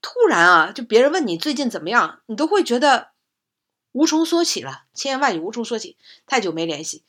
[0.00, 3.08] 突然啊，就别人问你最近怎么样，你都会觉得
[3.92, 5.96] 无从说起了，千言万语无从说起。
[6.26, 7.02] 太久没联系。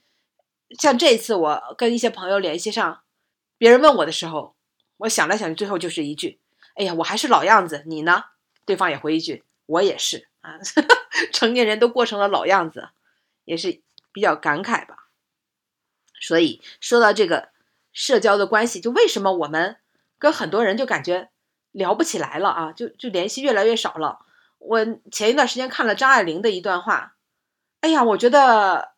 [0.77, 3.01] 像这次我跟一些朋友联系上，
[3.57, 4.55] 别人问我的时候，
[4.97, 6.39] 我想来想去，最后就是一句
[6.75, 8.23] ：“哎呀，我还是老样子，你呢？”
[8.65, 10.59] 对方也回一句：“我也是啊。
[11.33, 12.89] ”成年人都过成了老样子，
[13.45, 15.07] 也是比较感慨吧。
[16.19, 17.49] 所以说到这个
[17.91, 19.77] 社交的关系，就为什么我们
[20.17, 21.29] 跟很多人就感觉
[21.71, 22.71] 聊不起来了啊？
[22.71, 24.25] 就就联系越来越少了。
[24.59, 27.15] 我前一段时间看了张爱玲的一段话，
[27.81, 28.93] 哎呀，我觉得。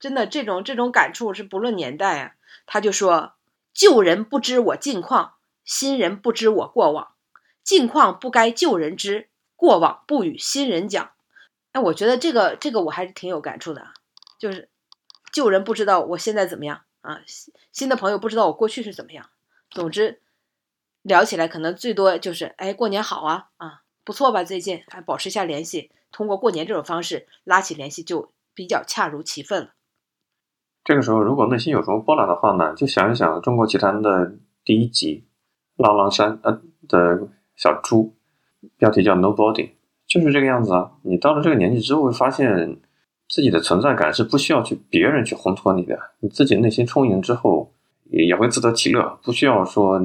[0.00, 2.32] 真的，这种这种感触是不论年代啊。
[2.66, 3.33] 他就说
[3.74, 5.34] ：“旧人不知我近况，
[5.64, 7.14] 新人不知我过往。
[7.64, 11.10] 近况不该旧人知，过往不与新人讲。”
[11.72, 13.94] 哎，我觉得这个这个我还是挺有感触的啊。
[14.38, 14.68] 就是
[15.32, 17.22] 旧人不知道我现在怎么样啊，
[17.72, 19.28] 新的朋友不知道我过去是怎么样。
[19.70, 20.20] 总之，
[21.02, 24.44] 聊起来可能最多就是：“哎，过年好啊啊，不错吧？
[24.44, 29.74] 最近还保持一下联系，通过过年这种方式拉起联系，就比较恰如其分了。”
[30.84, 34.34] 这个时候，如果内心有什么波澜的话呢，就想一想《中国奇谭》的
[34.66, 35.24] 第一集
[35.82, 38.14] 《浪浪山》呃的小猪，
[38.76, 39.70] 标题叫 Nobody，
[40.06, 40.92] 就是这个样子啊。
[41.00, 42.76] 你到了这个年纪之后，会发现
[43.30, 47.72] 自己的存在感是不需要去别人去烘托你的，你自己内心充盈之后，
[48.10, 49.98] 也也会自得其乐，不需要说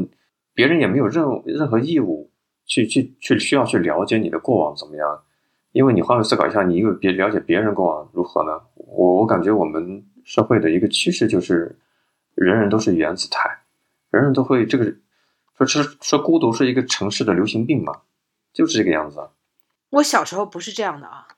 [0.53, 2.31] 别人也没有任任何义务
[2.65, 5.19] 去去去需要去了解你的过往怎么样，
[5.73, 8.61] 因为你换位思考一下，你又别了解别人过往如何呢？
[8.75, 10.05] 我我感觉我们。
[10.29, 11.75] 社会的一个趋势就是，
[12.35, 13.63] 人人都是原子态，
[14.11, 14.93] 人人都会这个
[15.57, 18.01] 说是说孤独是一个城市的流行病嘛，
[18.53, 19.27] 就是这个样子。
[19.89, 21.29] 我小时候不是这样的啊，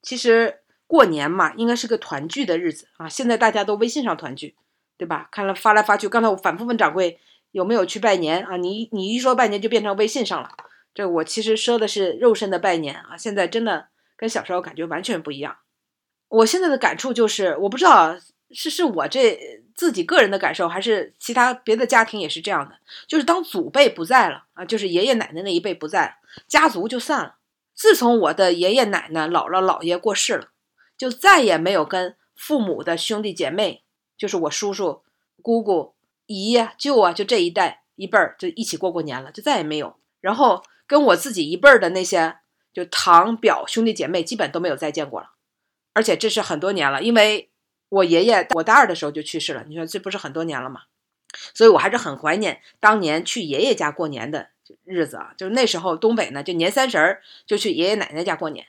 [0.00, 3.06] 其实过年嘛，应该是个团聚的日子啊。
[3.06, 4.56] 现在大家都微信上团聚，
[4.96, 5.28] 对吧？
[5.30, 8.56] 看了发来发去，刚才我反复问掌柜有没有去拜年啊？
[8.56, 10.50] 你你一说拜年就变成微信上了。
[10.94, 15.58] 这我其实说的是肉身的拜年啊，现在真的跟小时候感觉完全不一样。
[16.28, 18.16] 我现在的感触就是，我不知道。
[18.50, 19.38] 是是我这
[19.74, 22.74] 自己个人的感受，还是其他别的家庭也是这样的？
[23.06, 26.12] 就是当祖辈不在了啊，就是爷爷奶奶那一辈不在了，
[26.48, 27.36] 家族就散了。
[27.74, 30.48] 自从我的爷爷奶奶、姥姥姥爷过世了，
[30.96, 33.84] 就再也没有跟父母的兄弟姐妹，
[34.16, 35.02] 就是我叔叔、
[35.42, 39.96] 姑姑、姨呀、舅啊，就这一代一辈儿就一起过过年了，就再也没有。
[40.22, 42.38] 然后跟我自己一辈儿的那些，
[42.72, 45.32] 就堂表兄弟姐妹，基本都没有再见过了。
[45.92, 47.47] 而且这是很多年了，因为。
[47.88, 50.82] 我爷爷我大二的时候就去世了，你说这不是很多年了吗？
[51.54, 54.48] 所以我还是很怀念当年去爷爷家过年的
[54.84, 55.34] 日子啊。
[55.36, 58.66] 就是那时候东北呢，就年三十儿就去爷爷奶奶家过年，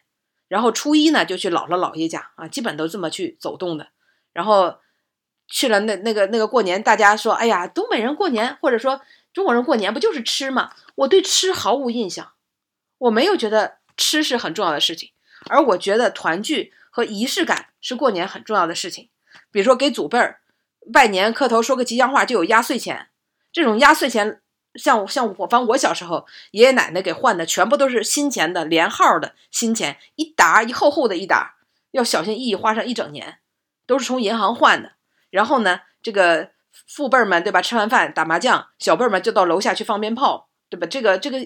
[0.47, 3.88] 然后初一呢就去姥姥姥爷家啊，基本都这么去走动的。
[4.34, 4.79] 然后
[5.47, 9.01] 去了那那个那个过年，大家说，哎呀，东北人过年或者说
[9.34, 10.73] 中国人过年不就是吃吗？
[10.95, 12.32] 我对吃毫无印象，
[12.97, 15.12] 我没有觉得吃是很重要的事情，
[15.49, 16.73] 而我觉得团聚。
[16.89, 19.10] 和仪式感是过年很重要的事情，
[19.52, 20.41] 比如说给祖辈儿
[20.91, 23.10] 拜年磕头说个吉祥话就有压岁钱，
[23.52, 24.41] 这种压岁钱
[24.75, 31.56] 像像我反正我小时候爷爷奶奶给换的全部都是新钱的连号的新钱，一沓一厚厚的一沓，
[31.91, 33.39] 要小心翼翼花上一整年，
[33.86, 34.93] 都是从银行换的。
[35.30, 36.52] 然后呢，这个
[36.88, 40.88] 父辈们对吧，吃完饭打麻将，小辈们就到楼下去放鞭炮，对吧？
[40.88, 41.38] 这个这个。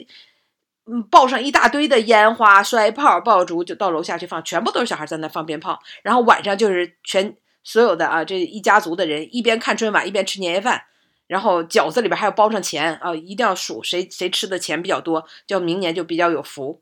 [0.85, 5.79] 嗯，抱上一大堆的烟花、摔炮、爆竹，就到楼下去放，全部都是小孩在那放鞭炮。
[6.01, 10.83] 然后晚上就是全所有的啊，这一家族的人一边看春晚一边吃年夜饭，
[11.27, 16.81] 然后饺子里边还要包上钱啊，一定要数谁谁吃的钱比较多，叫明年就比较有福。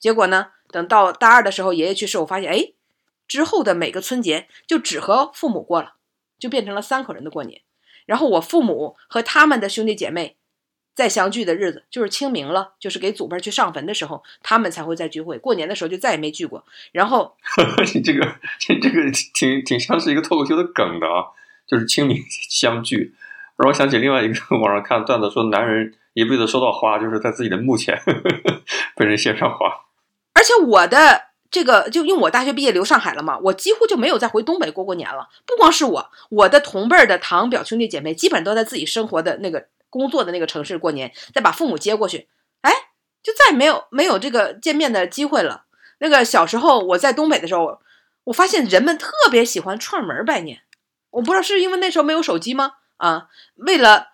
[0.00, 2.72] 结果呢，等到大二的时候，爷爷去世，我发现哎，
[3.28, 5.94] 之后的每个春节就只和父母过了，
[6.36, 7.60] 就变成了三口人的过年。
[8.06, 10.38] 然后我父母和他们的兄弟姐妹。
[10.94, 15.38] 再相聚的日子就是清明了，就是给祖辈去上坟的时候，他们才会再聚会。
[15.38, 16.64] 过年的时候就再也没聚过。
[16.92, 17.36] 然后，
[17.94, 18.20] 你这个
[18.58, 21.24] 这这个挺挺像是一个脱口秀的梗的啊，
[21.66, 22.18] 就是清明
[22.50, 23.14] 相聚，
[23.56, 27.98] 让我想起另外一个网上看段子，说男人一辈子收到花，就是在自己的墓前
[28.96, 29.86] 被人献上花。
[30.34, 35.28] 而且我的这个就因为我大学毕业留上海了嘛，我几乎就没有再回东北过过年了。
[35.46, 42.28] 不光是我，我的同辈儿的堂表兄弟姐妹，基本都在自己生活的那个工作的那个城市过年，再把父母接过去，
[42.62, 42.72] 哎，
[43.22, 45.64] 就再没有没有这个见面的机会了。
[45.98, 47.80] 那个小时候我在东北的时候，
[48.24, 50.60] 我发现人们特别喜欢串门拜年，
[51.10, 52.74] 我不知道是因为那时候没有手机吗？
[52.96, 54.08] 啊，为了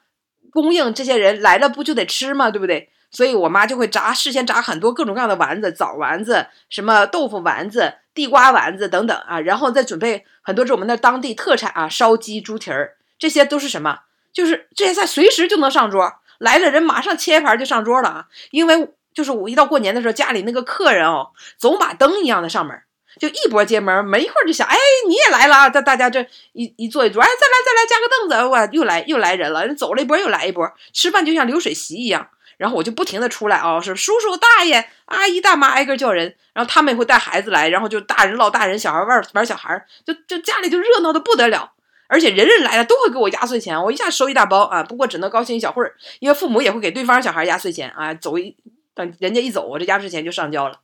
[0.51, 2.51] 供应这些人来了不就得吃吗？
[2.51, 2.91] 对不对？
[3.11, 14.01] 所以我妈就会炸，事先炸很多各种各样的丸子，枣丸子、什么豆腐丸子、地瓜丸子等等啊，然后再准备很多是我们那当地特产啊，烧鸡、猪蹄儿，这些都是什么？
[14.37, 18.27] 就是这些菜随时就能上桌，来了人马上切盘就上桌了啊。
[18.51, 22.79] 因为就是我一到过年的时候，家里那个客人哦，走马灯一样的上门，
[23.19, 24.77] 就一波接门，没一会儿就想，哎，
[25.09, 25.71] 你也来了啊！
[25.71, 26.21] 大大家这
[26.53, 32.29] 一一坐一桌，哎，再来再来，加个凳子，哇，又来又来人了，人走了一波又来一波，吃饭就像流水席一样。
[32.59, 41.73] 然后我就不停的出来哦，是叔叔、大爷、阿姨、大妈挨个叫人，然后他们也会带孩子来，然后就大人唠大人，小孩玩玩小孩，就就家里就热闹的不得了，
[42.09, 48.57] 而且人人来了都会给我压岁钱，我一下收一大包啊，不过只能高兴一小会儿，因为父母也会给对方小孩压岁钱啊，走一
[48.95, 50.81] 等人家一走，我这压岁钱就上交了，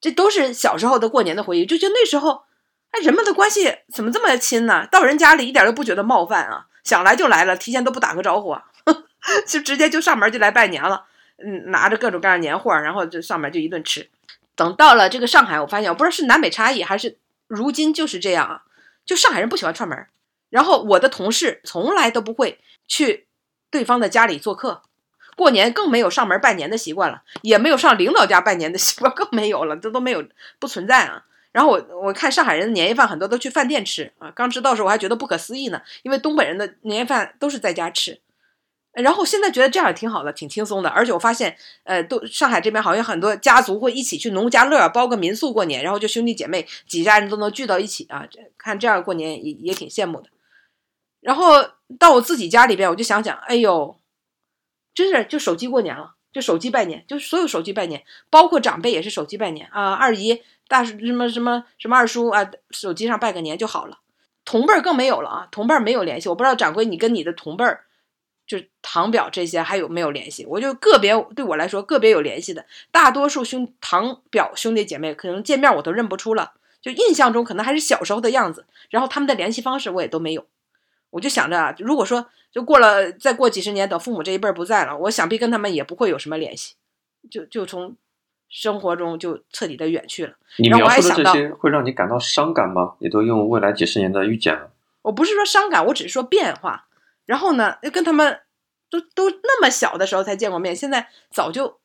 [0.00, 2.44] 这都是小时候的过年的回忆，就觉得那时候，
[2.90, 4.86] 哎，人们的关系怎么这么亲呢？
[4.90, 8.64] 到人家里一点都不觉得冒犯啊，想来就来了，提前都不打个招呼啊。
[9.46, 11.04] 就直接就上门就来拜年了，
[11.44, 14.08] 嗯，拿着各种各样年货，然后就上门就一顿吃。
[14.56, 18.62] 等到了这个上海，我发现我不知道是南北差异还是如今就是这样啊，
[19.04, 20.06] 就上海人不喜欢串门。
[20.50, 23.26] 然后我的同事从来都不会去
[23.70, 24.82] 对方的家里做客，
[25.36, 30.22] 过年更没有上门拜年的习惯了，也没有上领导家拜年的习惯， 更没有了，这都没有
[30.58, 31.24] 不存在啊。
[31.52, 38.20] 然后我我看上海人的年夜饭很多都去饭店吃啊，刚知道时候我还觉得不可思议呢，因为东北人的年夜饭都是在家吃。
[38.92, 40.90] 然后现在觉得这样也挺好的，挺轻松的。
[40.90, 48.26] 而且我发现，呃，都上海这边好像很多家族会一起去农家乐包个民宿过年，然后就兄弟姐妹几家人都能聚到一起啊。
[48.58, 50.28] 看这样过年也也挺羡慕的。
[51.20, 51.54] 然后
[51.98, 53.96] 到我自己家里边，我就想想，哎呦，
[54.94, 63.98] 真是就手机过年了，就手机拜年，就是所有手机拜年，包括长辈也是手机拜年啊，二姨、大什么什么什么二叔啊，手机上拜个年就好了。
[64.44, 66.28] 同辈儿更没有了啊，同辈儿没有联系。
[66.28, 67.84] 我不知道掌柜你跟你的同辈儿。
[68.46, 70.44] 就是堂表这些还有没有联系？
[70.44, 78.66] 我就个别对我来说个别有联系的，大多数兄堂表兄弟姐妹可能见面我都认不出了，就印象中可能还是小时候的样子。
[78.88, 80.46] 然后他们的联系方式我也都没有。
[81.10, 86.74] 我就想着啊，如果说就过了再过几十年，等父母这一辈儿不在了，我想必跟他们也不会有什么联系，
[87.30, 87.96] 就就从
[88.48, 90.34] 生活中就彻底的远去了。
[90.56, 92.94] 你描述的这些会让你感到伤感吗？
[92.98, 94.70] 你都用未来几十年的预见了。
[95.02, 96.86] 我不是说伤感，我只是说变化。
[97.26, 98.40] 然后呢，跟他们
[98.90, 101.78] 都都那么小的时候才见过面，现在早就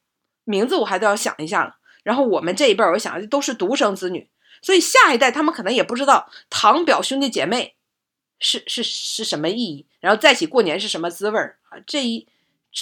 [0.44, 1.78] 名字我还都要想一下了。
[2.02, 4.28] 然后我们这一辈儿，我想都是独生子女，
[4.62, 7.75] 所以下一代他们可能也不知道堂表兄弟姐妹
[8.46, 11.80] 是是是什么意义，然后在一起过年是什么滋味儿啊？
[11.88, 12.28] 这一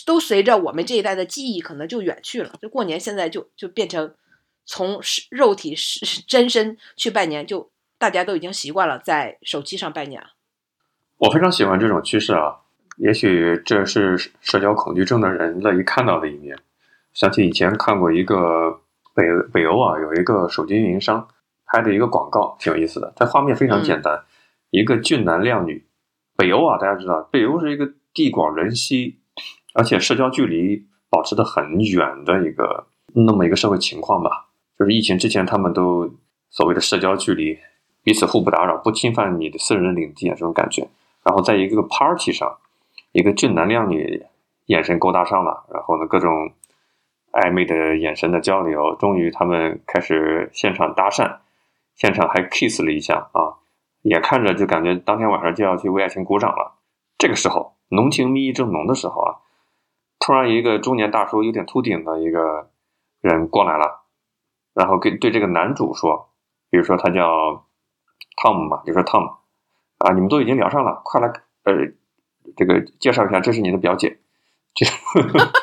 [0.06, 2.54] 都随着我们这一代的记忆可能就远去了。
[2.62, 4.13] 就过年现在就就变成
[4.65, 4.99] 从
[5.30, 10.32] 肉体是真身去拜年，就大家都已经习惯了在手机上拜年了。
[11.17, 12.58] 我非常喜欢这种趋势啊！
[12.97, 16.58] 也许这是社交恐惧症的人乐意看到的一面。
[17.13, 18.82] 想起以前看过一个
[19.15, 19.23] 北
[19.54, 21.28] 北欧啊，有一个手机运营商
[21.65, 23.13] 拍的一个广告，挺有意思的。
[23.15, 24.23] 它画面非常简单，
[24.73, 25.86] 一个俊男靓女。
[26.36, 29.19] 北欧啊，大家知道，北欧是一个地广人稀，
[29.75, 34.47] 而且社交距离保持的很远的一个那么一个社会情况吧。
[34.79, 36.12] 就是疫情之前，他们都
[36.49, 37.55] 所谓的社交距离，
[38.03, 40.88] 彼此互不打扰，不侵犯你的私人领地啊，这种感觉。
[41.23, 42.57] 然后在一个 party 上，
[43.12, 44.23] 一个俊男靓女
[44.65, 46.51] 眼神勾搭上了，然后呢，各种
[47.33, 51.38] 暧昧的眼神的交流，终于他们开始现场搭讪，
[51.95, 53.62] 现场还 kiss 了一下啊，
[54.03, 56.79] 眼看着就感觉当天晚上就要去为爱情鼓掌了。
[57.17, 59.35] 这个时候，浓情蜜意正浓的时候啊，
[60.19, 62.69] 突然一个中年大叔，有点秃顶的一个
[63.21, 64.03] 人过来了，
[64.73, 66.29] 然后跟对这个男主说，
[66.69, 67.65] 比如说他叫
[68.41, 69.37] Tom 嘛，就说 Tom。
[69.99, 71.27] 啊，你们都已经聊上了，快来，
[71.63, 71.73] 呃，
[72.57, 74.19] 这个介绍一下，这是你的表姐，
[74.73, 74.85] 就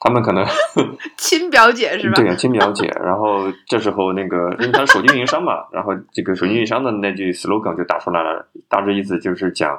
[0.00, 0.44] 他们可能
[1.18, 2.14] 亲表姐是吧？
[2.14, 2.86] 对呀，亲表姐。
[3.02, 9.70] 然后这时候那个，因为他是手机运营商嘛，然后这个手机运营商的那句 slogan 就打出来了，大致意思就是讲，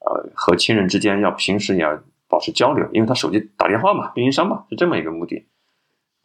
[0.00, 5.46] 呃，和亲人之间要平时也要保持交流，因为他手机打电话嘛，运营商嘛，是这么一个目的。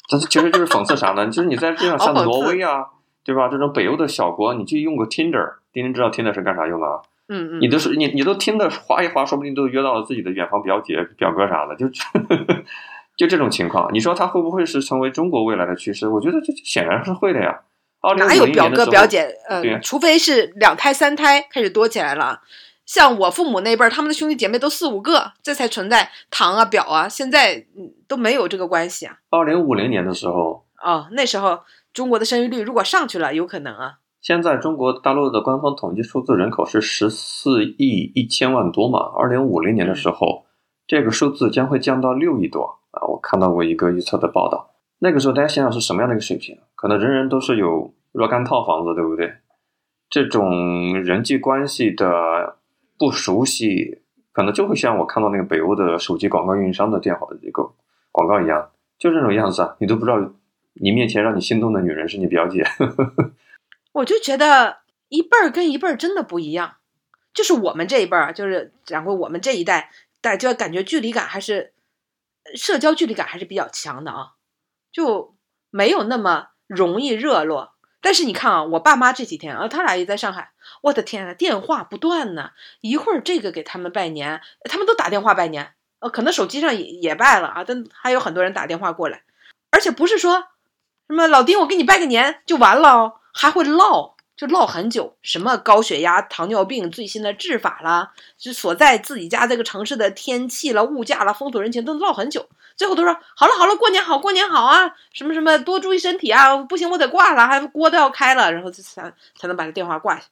[0.07, 1.27] 这其实就是讽刺啥呢？
[1.27, 2.87] 就是你在这样像挪威啊，
[3.23, 3.49] 对吧？
[3.49, 5.55] 这种北欧的小国，你去用个 Tinder。
[5.73, 7.01] 丁丁知道 Tinder 是干啥用的啊？
[7.29, 11.85] 嗯嗯，你都是你你都听的划一划，说不定都约到了自己的远房表姐、表哥啥的，就
[13.17, 16.07] 就这种情况，你说它会不会是成为中国未来的趋势？
[16.07, 17.61] 我觉得这显然是会的呀。
[18.15, 19.27] 哪有表哥表姐？
[19.61, 22.41] 对呃，除非是两胎、三胎开始多起来了。
[22.85, 27.09] 像我父母那辈儿，他们的兄弟姐妹都四五个，这才存在堂啊表啊。
[27.09, 29.17] 现在嗯都没有这个关系啊。
[29.29, 31.61] 二零五零年的时候，哦，那时候
[31.91, 33.95] 中国的生育率如果上去了，有可能啊。
[34.21, 38.99] 现在中国大陆的官方统计数字人口是十四亿一千万多嘛？
[39.17, 40.45] 二零五零年的时候，
[40.85, 43.07] 这个数字将会降到六亿多啊！
[43.07, 44.73] 我看到过一个预测的报道。
[44.99, 46.57] 那个时候大家想想是什么样的一个水平？
[46.75, 49.31] 可能人人都是有若干套房子，对不对？
[50.09, 52.57] 这种人际关系的
[52.97, 57.71] 不熟悉，可能就会像我看到那个北欧的手机广告运营商的电话的这个
[58.11, 59.75] 广告一样，就这种样子啊！
[59.79, 60.17] 你都不知道
[60.73, 62.65] 你面前让你心动的女人是你表姐。
[63.93, 64.77] 我就觉得
[65.09, 66.75] 一辈儿跟一辈儿真的不一样，
[67.33, 69.91] 就是我们这一辈儿，就是然后我们这一代，
[70.21, 71.73] 大家感觉距离感还是
[72.55, 74.31] 社交距离感还是比较强的啊，
[74.91, 75.35] 就
[75.69, 77.73] 没有那么容易热络。
[78.01, 89.23] 但是你看啊，我爸妈这几天啊，他俩也在上海，我的天啊，电话不断呢，一会儿这个给他们拜年，他们都打电话拜年，呃，可能手机上也也拜了啊，但还有很多人打电话过来，
[89.71, 90.47] 而且不是说
[91.07, 93.13] 什么老丁我给你拜个年就完了哦。
[93.39, 102.47] 还会唠，就唠很久，什么高血压、糖尿病最新的治法啦，就所在自己家这个城市的天气了、物价了、风土人情，都唠很久。
[102.75, 110.27] 最后都说好了好了，过年好，过年好啊，什么什么多注意身体啊，不行我得挂了，还锅都要开了，然后才才能把这电话挂下。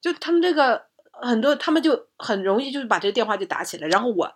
[0.00, 4.32] 就他们这个很多，他们就很容易就把这个电话就打起来，然后我。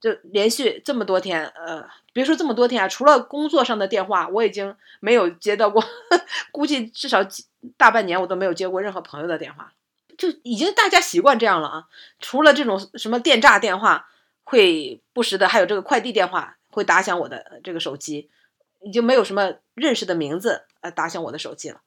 [0.00, 1.82] 就连续这么多天，呃，
[2.12, 5.82] 别说这么多天啊，除了工作上的电话，我已经没有接到过，
[6.52, 7.46] 估计至少几
[7.76, 9.72] 大半年我都没有接过任何朋友的电话，
[10.18, 11.84] 就已经大家习惯这样了啊。
[12.20, 14.08] 除了这种什么电诈电话
[14.42, 18.30] 会不时的，还有这个快递电话会打响我的这个手机，
[18.80, 21.80] 已经没有什么认识的名字呃打响我的手机了。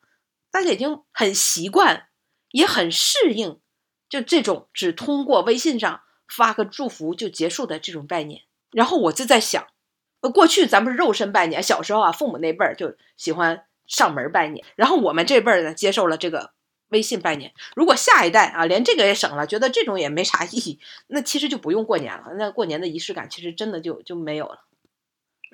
[0.51, 2.07] 大家已经很习惯，
[2.51, 3.59] 也很适应，
[4.09, 6.01] 就这种只通过微信上。
[6.29, 9.65] 发个祝福就结束的这种拜年，然后我就在想，
[10.19, 16.51] 呃，过去咱们是肉身拜年，小时候啊，父母那辈儿就喜欢上门拜年，然后我们这辈儿呢接受了这个
[16.89, 17.51] 微信拜年。
[17.75, 22.33] 如果下一代啊连这个也省了，觉得这种也没啥意义，那其实就不用过年了。
[22.37, 24.65] 那过年的仪式感其实真的就就没有了。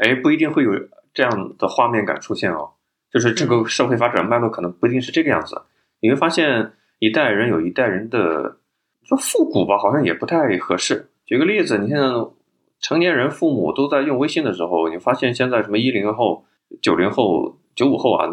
[0.03, 0.71] 哎，不一定会有
[1.13, 2.71] 这样的画面感出现哦，
[3.11, 5.61] 就是这个社会发展脉络可能不一定是这个样子。
[6.01, 8.57] 你会发现一代人有一代人的。
[9.05, 11.11] 说复古吧，好像也不太合适。
[11.25, 12.33] 举个例子，你像
[12.79, 16.45] 成年人父母都在用微信的时候，你发现现在什么一零后、
[16.81, 18.31] 九零后、九五后啊，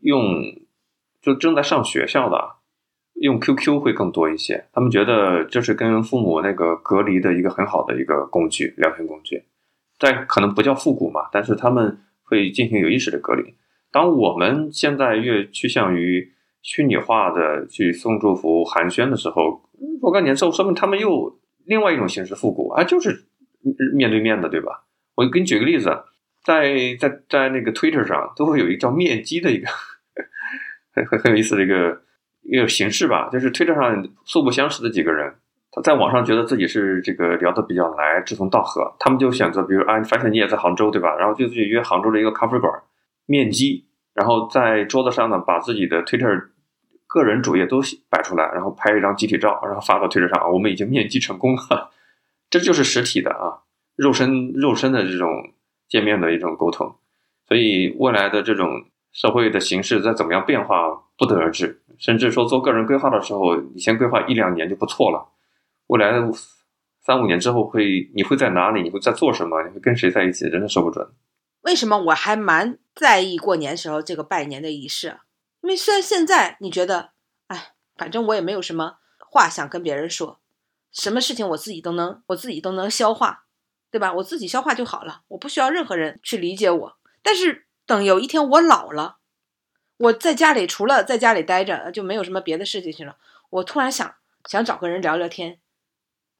[0.00, 0.22] 用
[1.20, 2.56] 就正在上学校的，
[3.14, 4.66] 用 QQ 会更多一些。
[4.72, 9.44] 他们觉得这是跟父母那个隔离的一个很好的一个工具，聊天工具。
[9.98, 13.54] 但可能不叫复古嘛，但是他们会进行有意识的隔离。
[13.92, 19.62] 当我们现在越趋向于虚拟化的去送祝福、寒暄的时候，
[20.00, 23.26] 若干年之后，说明他们又另外一种形式复古啊，就是
[23.94, 24.84] 面对面的，对吧？
[25.16, 25.90] 我给你举个例子，
[26.44, 29.68] 在在在那个 Twitter 上都会有一个叫面基的一个
[30.94, 32.02] 很很很有意思的一个
[32.42, 35.34] 一个形式吧，就是 Twitter 上素不相识的几个人，
[35.70, 41.14] 他在网上觉得自己是这个聊得比较来，志同道合，他们就选择，比如啊，你发现你也在杭州，对吧？
[41.16, 42.72] 然后就去约杭州的一个咖啡馆
[43.26, 46.48] 面基，然后在桌子上呢，把自己的 Twitter。
[47.12, 51.90] 个人主页都摆出来，然后拍一张集体照，然后发到推特上，我们已经面基成功了，
[52.48, 53.66] 这就是实体的啊，
[53.96, 55.28] 肉身肉身的这种
[55.90, 56.96] 见面的一种沟通。
[57.46, 60.76] 所以未来的这种社会的形式再怎么样变化
[61.18, 65.32] 不得而知，甚至说做个人规划的时候，你先规划一两年就不错了。
[65.88, 66.12] 未来
[67.02, 68.82] 三五年之后会你会在哪里？
[68.82, 69.62] 你会在做什么？
[69.64, 70.48] 你会跟谁在一起？
[70.48, 71.06] 真的说不准。
[71.62, 75.18] 为什么我还蛮在意过年时候这个拜年的仪式？
[75.62, 77.10] 因为虽然现在你觉得，
[77.48, 80.40] 哎，反正我也没有什么话想跟别人说，
[80.92, 83.44] 什么事情我自己都能，我自己都能消化，
[83.90, 84.12] 对吧？
[84.14, 86.96] 我自己消化就好了，我不需要任何人去理解我。
[87.22, 89.18] 但是等有一天我老了，
[89.96, 93.16] 我在家里除了在家里待着，就没有什么别的事情去了。
[93.50, 94.14] 我突然想
[94.46, 95.58] 想找个人聊聊天，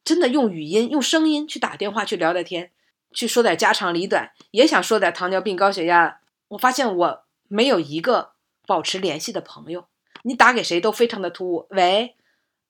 [0.03, 2.71] 真的用语音、用声音去打电话去聊聊天，
[3.11, 6.19] 去说点家长里短，也想说点糖尿病、高血压。
[6.49, 8.31] 我发现我没有一个。
[8.67, 9.87] 保持联系的朋友，
[10.21, 11.67] 你打给谁都非常的突兀。
[11.71, 12.15] 喂，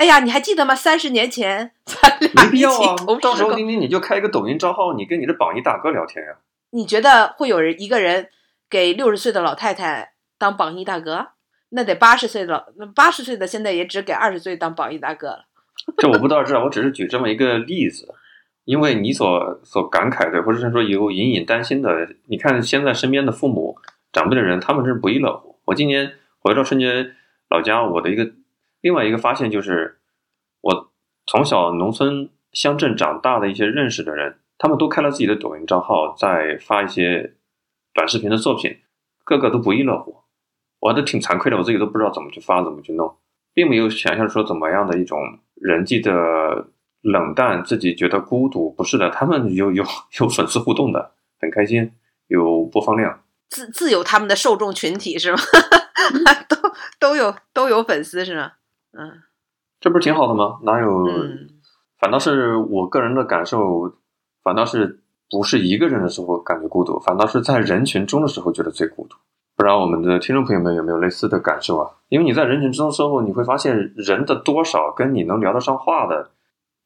[0.02, 0.74] 哎呀，你还记得吗？
[0.74, 2.96] 三十年前咱俩没必要啊。
[3.22, 6.38] 到时候丁丁你就开一个抖音账号，你跟你的榜一大哥聊天呀。
[6.72, 8.30] 你觉得会有人一个人
[8.68, 11.28] 给六十岁的老太太当榜一大哥？
[11.70, 15.46] 那得八十岁的那，八十岁的现在也只给二十岁当榜一大哥了。
[16.00, 18.12] 这我不知道，这我只是举这么一个例子。
[18.66, 23.78] 因为你所所感慨的，或者是说有隐隐担心的，你看现在身边的父母
[24.12, 25.60] 长辈的人，他们是不亦乐乎。
[25.66, 27.12] 我今年回到春节
[27.52, 28.32] 老家，我的一个
[28.82, 30.00] 另外一个发现就是，
[30.62, 30.92] 我
[31.26, 37.36] 从小农村乡镇长大的一些认识的人，他们都开了自己的抖音账号，在发一些
[37.94, 38.78] 短视频的作品，
[39.24, 40.18] 个个都不亦乐乎。
[40.80, 43.18] 我都挺惭愧的，我自己都不知道怎么去发，怎么去弄，
[43.54, 45.20] 并没有想象说怎么样的一种
[45.56, 46.68] 人际的。
[47.04, 49.84] 冷淡，自己觉得孤独，不是的，他们有有
[50.20, 51.92] 有粉丝互动的，很开心，
[52.28, 55.40] 有播放量，自自有他们的受众群体是吗？
[56.48, 56.56] 都
[57.00, 58.52] 都有都有粉丝是吗？
[58.98, 59.24] 嗯，
[59.80, 60.60] 这不是挺好的吗？
[60.64, 61.08] 哪有？
[62.00, 63.96] 反倒是我个人的感受，
[64.44, 69.16] 反倒是不是一个人的时候感觉孤独，反倒是在人群中的时候觉得最孤独。
[69.56, 71.92] 不知道我们的听众朋友们有没有类似的感受啊？
[72.10, 76.32] 因为你在人群中的时候，你会发现人的多少跟你能聊得上话的。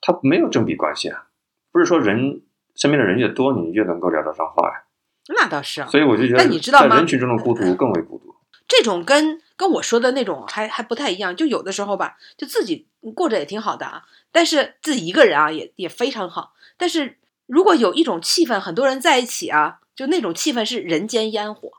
[0.02, 1.28] 它没有正比关系啊，
[1.72, 2.42] 不是说人
[2.76, 4.84] 身边的人越多，你越能够聊得上话呀。
[5.30, 5.88] 那倒是啊。
[5.88, 6.98] 所以我就觉得，但你知道吗？
[6.98, 8.36] 人群中的孤独更为孤独。
[8.68, 11.36] 这种跟跟我说的那种还还不太一样。
[11.36, 16.54] 就有的时候吧，就自己过着也挺好的啊，但是自己一个人啊也也非常好。
[16.78, 21.72] 但是如果有一种气氛，很多人在一起啊，就那种气氛是人间烟火，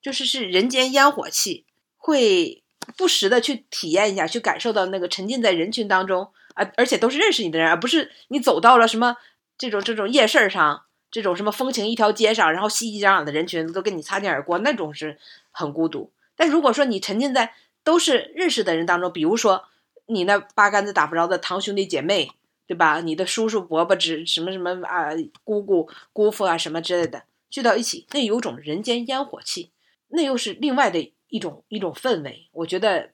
[0.00, 1.66] 就是是人间烟火气，
[1.96, 2.62] 会
[2.96, 6.32] 不时的去体验一下，去感受到那个沉浸在人群当中。
[6.54, 9.16] 啊，而且都是认识你的人，而不是你走到了什么
[9.58, 15.18] 这种这种夜市上，这种什么风情一条街上，然后熙熙攘攘的人群都跟你擦肩而过，那种是
[15.50, 16.12] 很孤独。
[16.36, 19.64] 但如果说你沉浸在都是认识的人当中，比如说
[20.06, 22.30] 你那八竿子打不着的堂兄弟姐妹，
[22.66, 23.00] 对吧？
[23.00, 25.10] 你的叔叔伯伯、侄什么什么啊、
[25.42, 29.70] 姑姑姑父啊什么之类的聚到一起，那有种人间烟火气，
[30.08, 32.48] 那又是另外的一种一种氛围。
[32.52, 33.10] 我觉得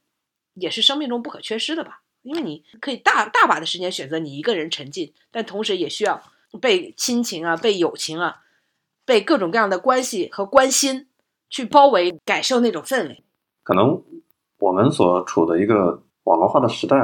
[0.54, 2.02] 也是生命中不可缺失的吧。
[2.22, 6.22] 因为你可以大大把的时间选择你一个人沉浸，但同时也需要
[6.60, 8.42] 被亲情啊、被友情啊、
[9.06, 11.08] 被各种各样的关系和关心
[11.50, 13.22] 去包围，感受那种氛围。
[13.62, 14.02] 可能
[14.60, 16.96] 我们所处的一个网络化的时代，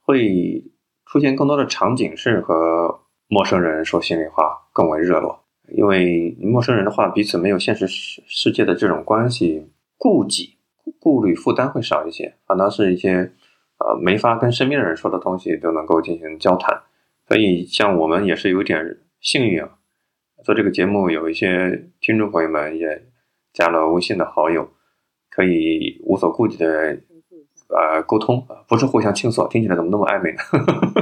[0.00, 0.64] 会
[1.06, 10.56] 出现更多的场景是和陌生人说心里话更为热络，因为陌生人的话彼此没有现实世世界的这种关系顾忌、
[10.98, 13.32] 顾虑、负担会少一些，反倒是一些。
[13.80, 16.82] 呃，没法跟身边的人说的东西都能够进行交谈，
[17.28, 19.78] 所以像我们也是有点幸运啊。
[20.42, 23.07] 做这个节目，有一些听众朋友们也
[23.58, 24.70] 加了微信的好友，
[25.28, 26.96] 可以无所顾忌的
[27.68, 30.38] 呃沟通不是互相倾诉，听起来怎么那么暧昧呢？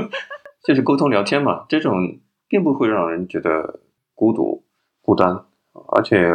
[0.65, 3.81] 就是沟通聊天嘛，这种并不会让人觉得
[4.15, 4.65] 孤独
[5.03, 5.45] 孤单，
[5.95, 6.33] 而且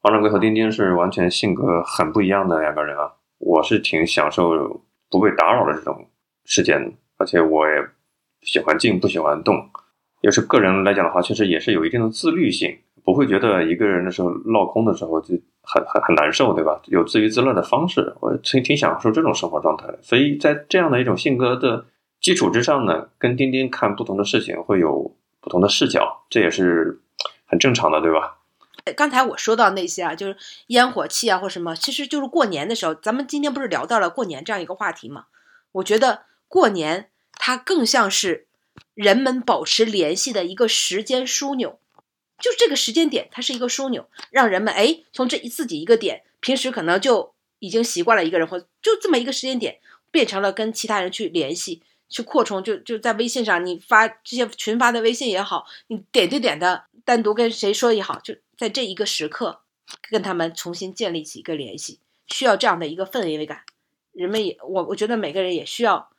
[0.00, 4.82] 王掌柜和丁丁是完全性格很不一样的两个人啊，我是挺享受。
[5.12, 6.06] 不被打扰的这种
[6.44, 7.84] 时间，而且我也
[8.42, 9.68] 喜欢静，不喜欢动。
[10.20, 16.80] 也是个人来讲的话，确实也是有一定的自律性，不会觉得一个人的时候落空的时候就很很很难受，对吧？
[16.86, 19.98] 有自娱自乐的方式，我挺挺享受这种生活状态的。
[20.02, 21.86] 所以在这样的一种性格的
[22.20, 27.00] 基础之上呢，跟丁丁看不同的事情会有不同的视角，这也是
[27.46, 28.38] 很正常的，对吧？
[28.96, 30.36] 刚才我说到那些啊，就是
[30.68, 32.94] 烟火气啊，或什么，其实就是过年的时候。
[32.94, 35.26] 咱们今天不是聊到了过年这样一个话题吗？
[35.72, 38.46] 我觉得过年它更像是
[38.94, 41.78] 人们保持联系的一个时间枢纽，
[42.40, 49.78] 就这个时间点，它是一个枢纽，让人们哎从这一自己一个点，平时可能就已经习惯了一个人，或就这么一个时间点，
[50.10, 52.62] 变成了跟其他人去联系、去扩充。
[52.64, 58.34] 就就在微信上，你发这些群发的微信也好，你点对点的单独跟谁说也好，就。
[58.60, 59.62] 在这一个时刻，
[60.10, 63.62] 跟他们重新建立起一个联系，需要这样的一个氛围感。
[64.12, 66.10] 人们也，我我觉得每个人也需要，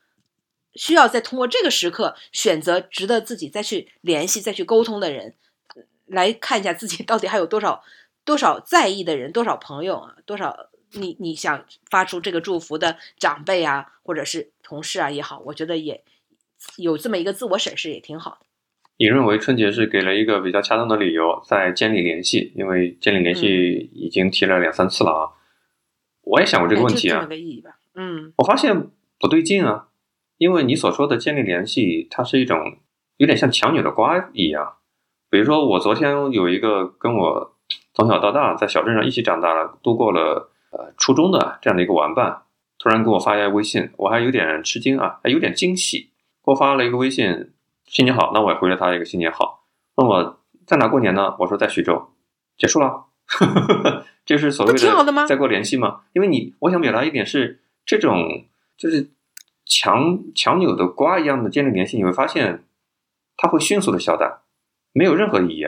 [0.73, 5.35] 需要再通过这个时刻选择值得自己再去联系、再去沟通的人，
[6.11, 7.81] 来看一下自己到底还有多少
[8.25, 10.55] 多少在意的人，多少朋友啊，多少
[10.93, 16.03] 你你想发出这个祝福的长辈啊，或者是同事啊也好，我觉得也
[16.77, 18.45] 有这么一个自我审视也挺好的。
[18.97, 25.31] 你认为春节是给了一个比较恰当的理由，在建立联系，因为建立联系已经提了两三次了啊。
[26.21, 27.27] 我也想过这个问题啊。
[27.95, 29.87] 嗯，我发现不对劲啊，
[30.37, 32.77] 因为你所说的建立联系，它是一种
[33.17, 34.77] 有点像强扭的瓜一样。
[35.31, 37.55] 比如说，我昨天有一个跟我
[37.93, 42.43] 从小到大在小镇上一起长大了、度过了呃初中的这样的一个玩伴，
[42.77, 46.11] 突然给我发一个微信，我还有点吃惊啊，还有点惊喜，
[46.43, 47.53] 给我发了一个微信。
[47.85, 49.65] 新年好，那我也回了他一个新年好。
[49.95, 51.35] 问我在哪过年呢？
[51.39, 52.09] 我说在徐州，
[52.57, 53.05] 结束了。
[54.23, 54.79] 这是所谓的
[55.27, 56.01] 再过联系吗？
[56.13, 58.45] 因为你，我想表达一点是，这种
[58.77, 59.11] 就是
[59.65, 62.63] 强强扭的瓜一样的建立联系，你会发现
[63.35, 64.40] 它会迅速的消淡，
[64.93, 65.67] 没有任何意义，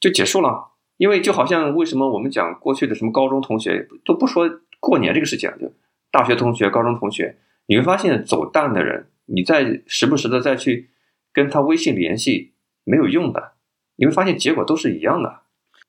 [0.00, 0.72] 就结束了。
[0.96, 4.48] 因为就好像为什么我们讲过去的什么高中同学都不说
[4.78, 5.72] 过年这个事情，就
[6.12, 10.90] 大学同学、高中同学，你会发现走淡的人，你再时不时的再去
[11.32, 12.52] 跟他微信联系
[12.84, 13.54] 没有用的，
[13.96, 15.40] 你会发现结果都是一样的。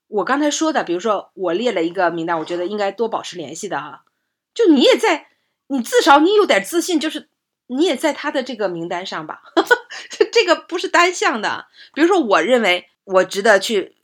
[0.08, 4.04] 我刚才说的，比如说我列了一个名单，我觉得应该多保持联系的哈，
[4.52, 5.28] 就你也在，
[5.68, 7.28] 你至少你有点自信，就是
[7.66, 9.42] 你也在他的这个名单上吧，
[10.32, 11.66] 这个不是单向的。
[11.94, 13.94] 比如说，我认为我值得去。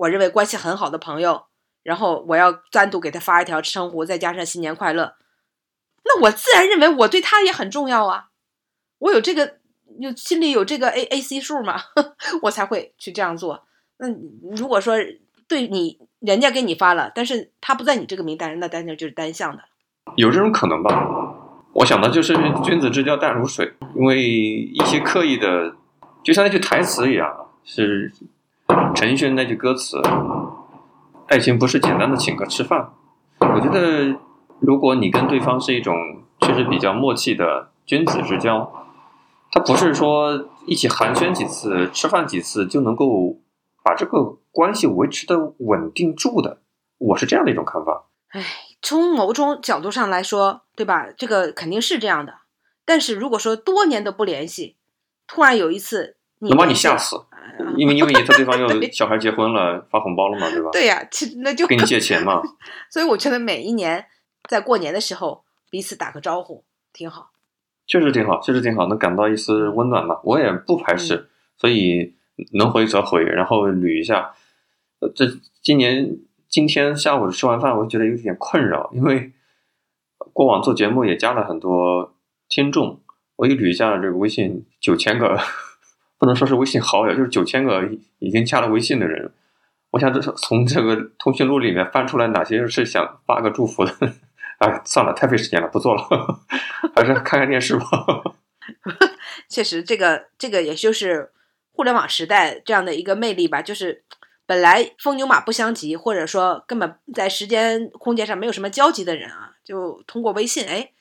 [0.00, 1.46] 我认为关系很好的朋友，
[1.82, 5.16] 然后我要单独给他发一条称呼，再加上新年快乐，
[6.04, 8.28] 那我自然认为我对他也很重要啊。
[9.00, 9.56] 我有这个，
[9.98, 11.80] 有心里有这个 A A C 数嘛，
[12.42, 13.66] 我才会去这样做。
[13.96, 14.06] 那
[14.56, 14.94] 如果说
[15.48, 19.64] 对你人家给你发了，但是他不在你这个名单，那单就就是单向的。
[20.14, 21.27] 有这种可能吧？
[21.78, 25.76] 我想的就是君子之交淡如水，因为一些刻意的，
[26.24, 28.12] 就像那句台词一样，是。
[28.94, 29.96] 陈奕迅那句歌词
[31.28, 32.90] ：“爱情不是简单的请客吃饭。”
[33.40, 34.18] 我觉得，
[34.58, 35.94] 如果你跟对方是一种
[36.40, 38.70] 确实比较默契的君子之交，
[39.52, 43.38] 他不是说一起寒暄几次、吃饭几次就能够
[43.84, 46.60] 把这个关系维持的稳定住的。
[46.98, 48.06] 我是这样的一种看法。
[48.30, 48.44] 哎，
[48.82, 51.08] 从某种角度上来说，对吧？
[51.16, 52.32] 这个肯定是这样的。
[52.84, 54.76] 但是如果说多年都不联系，
[55.26, 57.16] 突然有一次，能把你吓死。
[57.76, 60.70] 因为因为他对方又 小孩结婚了，发红包了嘛，对吧？
[60.70, 62.40] 对呀，其实那就给你借钱嘛。
[62.88, 64.06] 所以我觉得每一年
[64.48, 67.32] 在过年的时候彼此打个招呼挺好。
[67.88, 70.20] 确实挺好，确实挺好，能感到一丝温暖嘛。
[70.22, 72.14] 我也不排斥，所以
[72.52, 74.32] 能回则回，然后捋一下。
[75.14, 75.26] 这
[75.60, 76.16] 今年
[76.48, 79.32] 今天下午吃完饭，我觉得有点困扰，因为
[80.32, 82.14] 过往做节目也加了很多
[82.48, 83.00] 听众，
[83.36, 85.38] 我一捋一下这个微信九千个。
[86.20, 89.32] 不能说是微信好友，就是九千个已经加了微信的人。
[89.92, 93.94] 我想这是从这个通讯录里面翻出来哪些是想发个祝福的。
[94.58, 96.02] 哎，算了，太费时间了，不做了，
[96.96, 97.84] 还是看看电视吧。
[99.48, 101.30] 确实，这个这个也就是
[101.70, 103.62] 互联网时代这样的一个魅力吧。
[103.62, 104.02] 就是
[104.44, 110.92] 本来风牛马不相及，或者说根本在时间空间上没有什么交集的人啊，就通过微信，哎，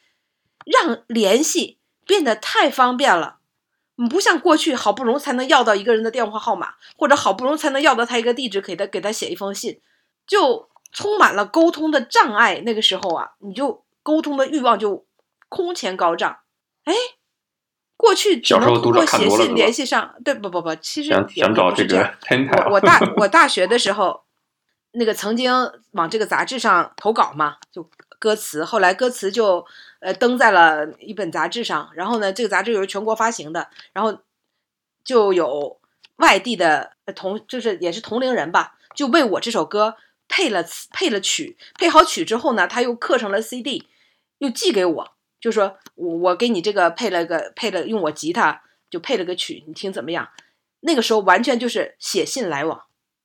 [0.65, 3.37] 让联系变得太方便了。
[4.09, 9.79] 不像过去，好不容易才能要到一个人的电话号码，或者好不容易才能要到他一个地址，给他给他写一封信，
[10.27, 12.61] 就充满了沟通的障碍。
[12.65, 15.05] 那个时候啊，你就沟通的欲望就
[15.47, 16.39] 空前高涨。
[16.83, 16.93] 哎，
[17.95, 22.13] 过去只能通过写信联系上，对不不不，其实想找这个。
[22.65, 24.25] 我我大 我大学的时候，
[24.91, 25.51] 那个曾经
[25.93, 27.89] 往这个杂志上投稿嘛，就
[28.19, 29.65] 歌词，后来歌词就。
[29.99, 34.21] 呃，登在了一本杂志上，然后呢，这个杂志又是全国发行的，然后
[35.03, 35.81] 就有
[36.17, 39.95] 外地的同，就是也是同龄人吧，就为我这首歌
[40.27, 43.87] 配了词，配了曲，配好曲之后呢，他又刻成了 CD，
[44.37, 45.11] 又寄给我，
[45.41, 48.61] 就说我我给你这个配了个配了，用我吉他
[48.91, 50.29] 就配了个曲，你听怎么样？
[50.81, 52.77] 那个时候完全就是写信来往，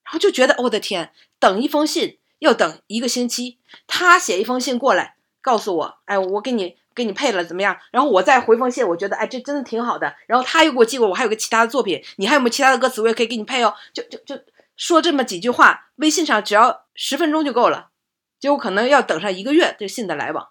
[0.05, 5.15] 然后就觉得我的天，等一封信要等一个星期，他写一封信过来。
[5.41, 7.77] 告诉我，哎，我给你给你配了怎么样？
[7.91, 10.15] 然后我再回封信，我觉得，哎，这真的挺好的。
[10.27, 13.01] 然后他又给我寄过，我还有个其他的作品，你还有没有其他的歌词？
[13.03, 13.75] 我也可以给你配哦。
[13.93, 14.41] 就就就
[14.77, 17.91] 说这么几句话，微信上只要十分钟就够了。
[18.39, 20.49] 结果可能要等上一个月这信的来往。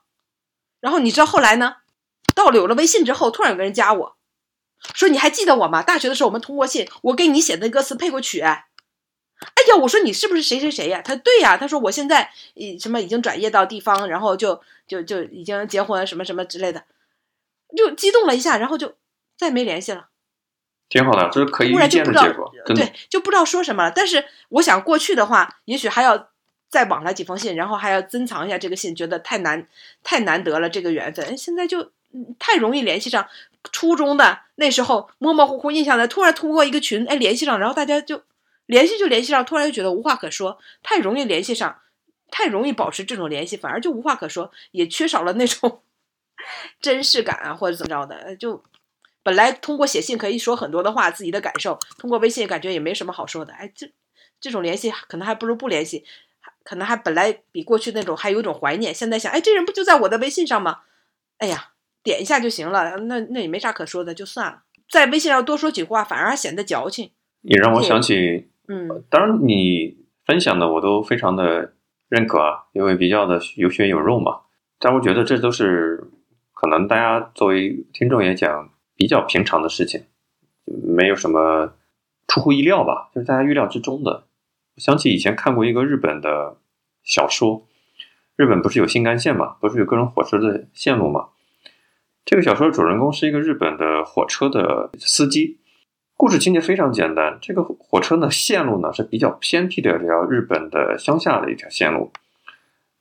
[0.80, 1.76] 然后你知道后来呢？
[2.34, 4.18] 到了有了微信之后，突然有个人加我
[4.94, 5.82] 说：“你还记得我吗？
[5.82, 8.44] 大学的时候我们通过信，我给你写的歌词配过曲。”
[9.70, 11.02] 呀，我说你是不是谁谁谁呀？
[11.04, 16.84] 他对呀，他说我现在已什么已经转业到地方，然后就就就已经结婚什么什么之类的，
[17.76, 18.96] 就激动了一下，然后就
[19.38, 20.08] 再没联系了。
[20.90, 22.52] 挺好的，这是可以预见的结果。
[22.66, 23.92] 对，就不知道说什么了。
[23.96, 26.30] 但是我想过去的话，也许还要
[26.70, 29.68] 再往来几封信，然后还要珍藏一下这个信，觉得太难
[30.04, 31.38] 太难得了这个缘分。
[31.38, 31.92] 现在就
[32.38, 33.28] 太容易联系上，
[33.72, 38.24] 初中的那时候模模糊糊印象的，突然通过一个群哎联系上，然后大家就。
[38.72, 41.82] 联系就联系上，突然就觉得无话可说，太容易联系上，
[42.32, 45.82] 太容易保持这种联系，反而就无话可说，也缺少了那种
[46.80, 48.34] 真实感啊，或者怎么着的。
[48.38, 48.64] 就
[49.24, 53.52] 本来通过写信可以说很多的话，自己的感受，通过微信感觉也没什么好说的。
[53.52, 53.92] 哎，这
[54.40, 56.06] 这种联系可能还不如不联系，
[56.64, 58.96] 可能还本来比过去那种还有一种怀念。
[58.96, 60.84] 现在想，哎，这人不就在我的微信上吗？
[61.40, 64.64] 哎呀，点一下就行了，那那也没啥可说的，就算了。
[64.90, 67.12] 在微信上多说几句话，反而还显得矫情。
[67.42, 68.51] 也让我想起。
[68.68, 71.74] 嗯，当然，你分享的我都非常的
[72.10, 74.42] 认可啊，因为比较的有血有肉嘛。
[74.80, 76.10] 但我觉得这都是
[76.54, 80.04] 可能大家作为听众也讲比较平常的事情，
[80.66, 81.74] 没有什么
[82.28, 84.26] 出乎意料吧，就是大家预料之中的。
[84.78, 86.58] 想起以前看过一个日本的
[87.04, 87.68] 小说，
[88.36, 91.30] 日本不是有新干线嘛，不是有各种火车的线路嘛？
[92.24, 95.60] 这个小说的主人公是一个日本的火车的司机，
[96.22, 97.40] 故事情节非常简单。
[97.42, 102.12] 这个火车呢线路呢是比较偏僻的一条日本的乡下的一条线路，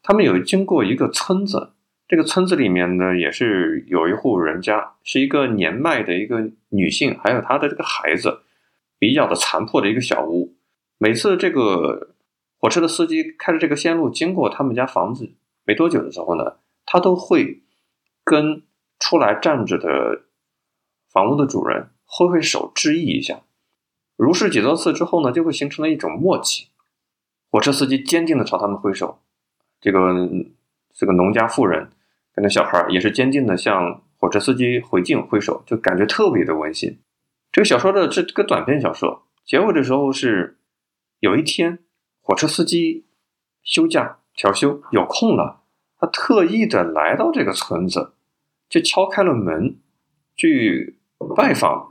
[0.03, 1.73] 他们有经过一个村子，
[2.09, 8.41] 这个村子里面呢也是有一户人家，是一个年迈的一个女性，还有她的这个孩子，
[8.99, 10.57] 比较的残破的一个小屋。
[10.97, 12.15] 每次这个
[12.59, 15.31] 火车的司机开着这个线路经过他们家房子
[15.67, 16.57] 没多久的时候呢，
[16.87, 17.61] 他都会
[18.25, 18.63] 跟。
[19.03, 20.25] 出来站着的
[21.11, 23.43] 房屋的主人挥挥手致意一下，
[24.17, 26.67] 如是几多次之后呢，就会形成了一种默契。
[27.49, 29.21] 火车司机坚定的朝他们挥手，
[29.81, 30.29] 这个
[30.93, 31.89] 这个农家妇人
[32.35, 36.99] 跟那小孩也是坚定的向火车司机回敬挥手，就感觉特别的温馨。
[37.53, 40.59] 这个小说的这个短篇小说结尾的时候是
[41.21, 41.79] 有一天
[42.21, 43.07] 火车司机
[43.63, 45.63] 休假调休有空了，
[45.97, 48.15] 他特意的来到这个村子。
[48.69, 49.81] 就敲开了门，
[50.37, 51.01] 去
[51.35, 51.90] 拜访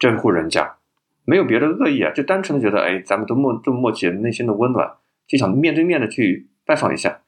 [0.00, 0.78] 这户人家，
[1.24, 4.96] 没有别的恶意啊，就单纯的觉得，哎，咱们都默都默契内心的温暖，
[5.28, 7.20] 就想面对面的去拜访一下。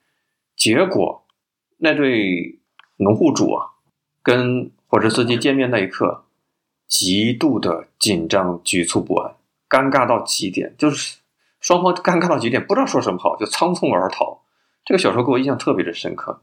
[0.57, 1.25] 结果
[1.77, 2.59] 那对
[2.97, 3.67] 农户主啊，
[4.23, 6.25] 跟火车司机见面那一刻，
[6.89, 9.35] 极度的紧张、局促不安，
[9.69, 11.19] 尴尬到极点，就是
[11.61, 14.43] 双方尴尬到极点，不知道说什么好，就仓促而逃。
[14.85, 16.41] 这个小说给我印象特别的深刻。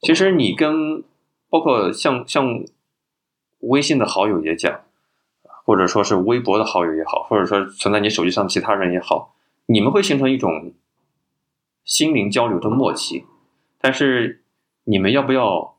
[0.00, 1.02] 其实你跟
[1.48, 2.64] 包括像像
[3.60, 4.83] 微信的好友也讲，
[5.64, 9.34] 或者说是微博的好友也好，或者说存在你手机上其他人也好，
[9.66, 10.74] 你们会形成一种
[11.84, 13.24] 心灵交流的默契。
[13.80, 14.44] 但是
[14.84, 15.78] 你们要不要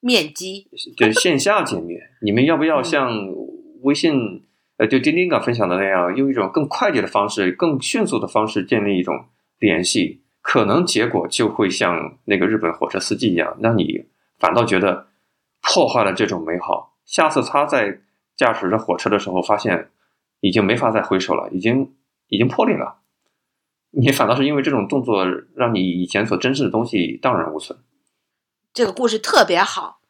[0.00, 0.68] 面基？
[0.96, 3.12] 对，线下见面，你们要不要像
[3.82, 4.42] 微信
[4.78, 9.26] 呃，就钉钉哥分享的那样，用一种更快捷的方式、更迅速的方式建立一种
[9.58, 10.22] 联系？
[10.42, 14.04] 可能结果就会像那个日本火车司机一样，让你
[14.38, 15.08] 反倒觉得
[15.60, 16.96] 破坏了这种美好。
[17.04, 18.00] 下次他在
[18.36, 19.90] 驾驶着火车的时候，发现
[20.40, 21.94] 已经没法再回首了，已经
[22.28, 23.00] 已经破裂了。
[23.90, 25.24] 你反倒是因为这种动作，
[25.54, 27.78] 让你以前所珍视的东西荡然无存。
[28.74, 30.00] 这个故事特别好，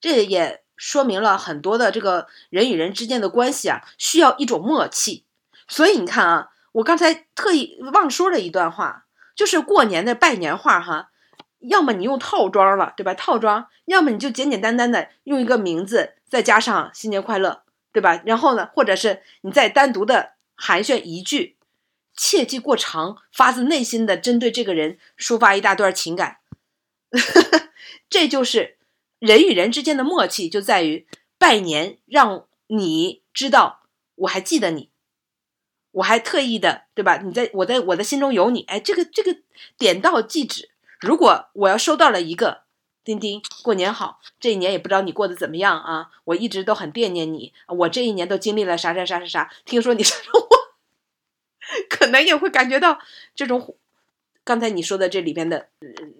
[0.00, 5.24] 这也说明了很多的这个人与人之间的关系啊，需要一种默契。
[5.66, 9.06] 所以你看啊，我刚才特意忘说了一段话。
[9.34, 11.08] 就是过年的拜年话哈，
[11.60, 13.14] 要么你用套装了，对吧？
[13.14, 17.62] 套装，要么你就简简单单的用一个名字，再加上新年快乐，
[17.92, 18.22] 对吧？
[18.24, 21.56] 然后呢，或者是你再单独的寒暄一句，
[22.16, 26.38] 切忌过长，发自内心的针对这个人抒发一大段情感。
[28.08, 28.78] 这就是
[29.18, 31.06] 人与人之间的默契，就在于
[31.38, 33.82] 拜年，让你知道
[34.14, 34.90] 我还记得你。
[35.92, 37.18] 我还特意的，对吧？
[37.18, 39.36] 你在我在我的心中有你，哎，这个这个
[39.76, 40.70] 点到即止。
[41.00, 42.61] 如果我要收到了一个
[43.04, 46.10] 钉钉，过年好，这一年也不知道你过得怎么样啊？
[46.24, 49.50] 我一直都很惦念你，我这一年都经历了啥啥啥啥啥。
[49.64, 50.48] 听说你 生我，
[51.88, 52.98] 可能也会感觉到
[53.34, 53.76] 这种
[54.44, 55.68] 刚才你说的这里边的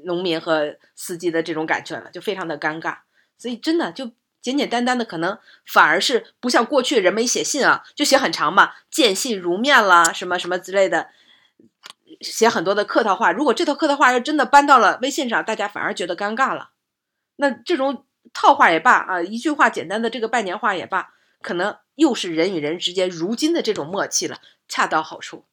[0.04, 2.98] 农民和司机的这种感觉了，就非常的尴尬。
[3.38, 4.12] 所以真的就。
[4.42, 11.10] 简简单单的，可能反而是不像过去人们写信啊，就写很长嘛，见信如面啦，什么什么之类的，
[12.22, 13.32] 写很多的客套话。
[13.32, 16.70] 如果这套客套话要真的搬到了微信上，大家反而觉得尴尬了。
[17.36, 21.10] 那这种套话也罢啊，一句话简单的这个拜年话也罢，
[21.40, 25.44] 可能又是人与人之间如今的这种默契了，恰到好处。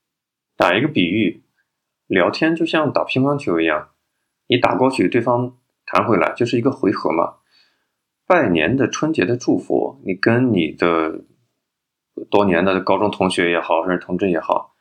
[0.55, 1.43] 打一个比喻，
[2.07, 3.91] 聊天就像打乒乓球一样，
[4.47, 7.38] 你打过去，对方弹回来，就是一个回合嘛。
[8.28, 11.22] 拜年的春节的祝福，你跟你的
[12.30, 14.76] 多年的高中同学也好，还是同志也好，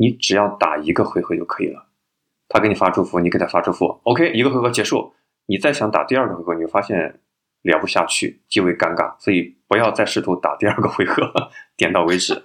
[0.00, 1.86] 你只要打一个回合就可以了。
[2.48, 5.12] 他给你发祝福，你给他发祝福，OK，一个回合结束。
[5.44, 7.20] 你再想打第二个回合，你会发现
[7.60, 9.14] 聊不下去，极为尴尬。
[9.20, 11.30] 所以不要再试图打第二个回合，
[11.76, 12.42] 点到为止。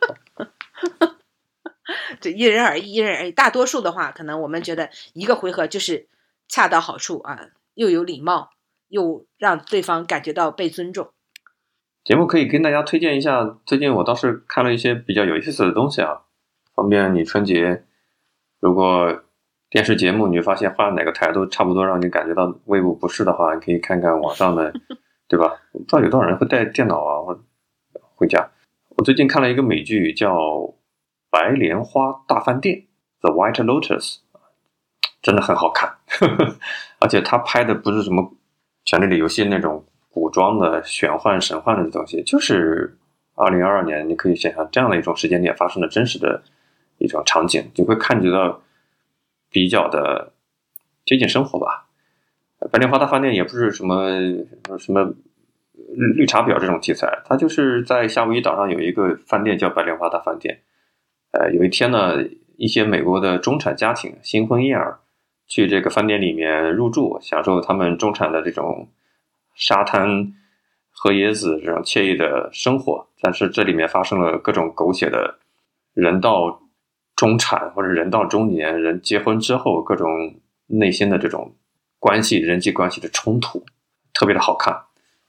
[2.20, 3.32] 这因人而异，因人而异。
[3.32, 6.08] 大多数的话，可能我们觉得一个回合就是
[6.50, 7.40] 恰到好处啊，
[7.76, 8.52] 又有礼貌。
[8.88, 11.10] 又让对方感觉到被尊重。
[12.04, 16.22] 节目可以跟大家推荐一下，最近我倒是看了一些比较有意思的东西啊，
[16.76, 17.84] 方便你春节
[18.60, 19.24] 如果
[19.70, 24.74] 电视节目你发现换哪个台都差不多，让你感觉到胃部不适的话，你可以看看网上的，
[25.28, 25.54] 对吧？
[25.72, 27.40] 不知道有多少人会带电脑啊或
[28.16, 28.52] 回家。
[28.90, 30.38] 我最近看了一个美剧叫
[31.30, 32.78] 《白莲花大饭店》
[33.22, 34.18] （The White Lotus），
[35.22, 35.96] 真的很好看，
[37.00, 38.34] 而且他拍的不是什么。
[38.88, 42.96] 权力的游戏那种古装的玄幻神幻的东西，就是
[43.34, 46.44] 二零二二年，你可以想象这样的一种时间点发生的真实的
[46.98, 48.62] 一种场景，你会看觉到
[49.50, 50.34] 比较的
[51.06, 51.88] 接近生活吧。
[52.72, 54.10] 白莲花大饭店也不是什么
[54.80, 55.14] 什么
[55.74, 60.62] 绿绿茶婊这种题材，它就是在夏威夷岛上有一个饭店叫白莲花大饭店。
[61.32, 62.24] 呃，有一天呢，
[62.58, 65.00] 一些美国的中产家庭新婚燕尔
[65.48, 68.88] 去这个饭店里面入住，享受他们中产的这种
[69.54, 70.34] 沙滩
[70.90, 73.08] 和椰子这种惬意的生活。
[73.22, 75.38] 但是这里面发生了各种狗血的
[75.94, 76.62] 人道
[77.16, 80.10] 中产或者人到中年人结婚之后各种
[80.68, 81.56] 内心的这种
[82.00, 83.66] 关系、人际关系的冲突，
[84.14, 84.84] 特别的好看。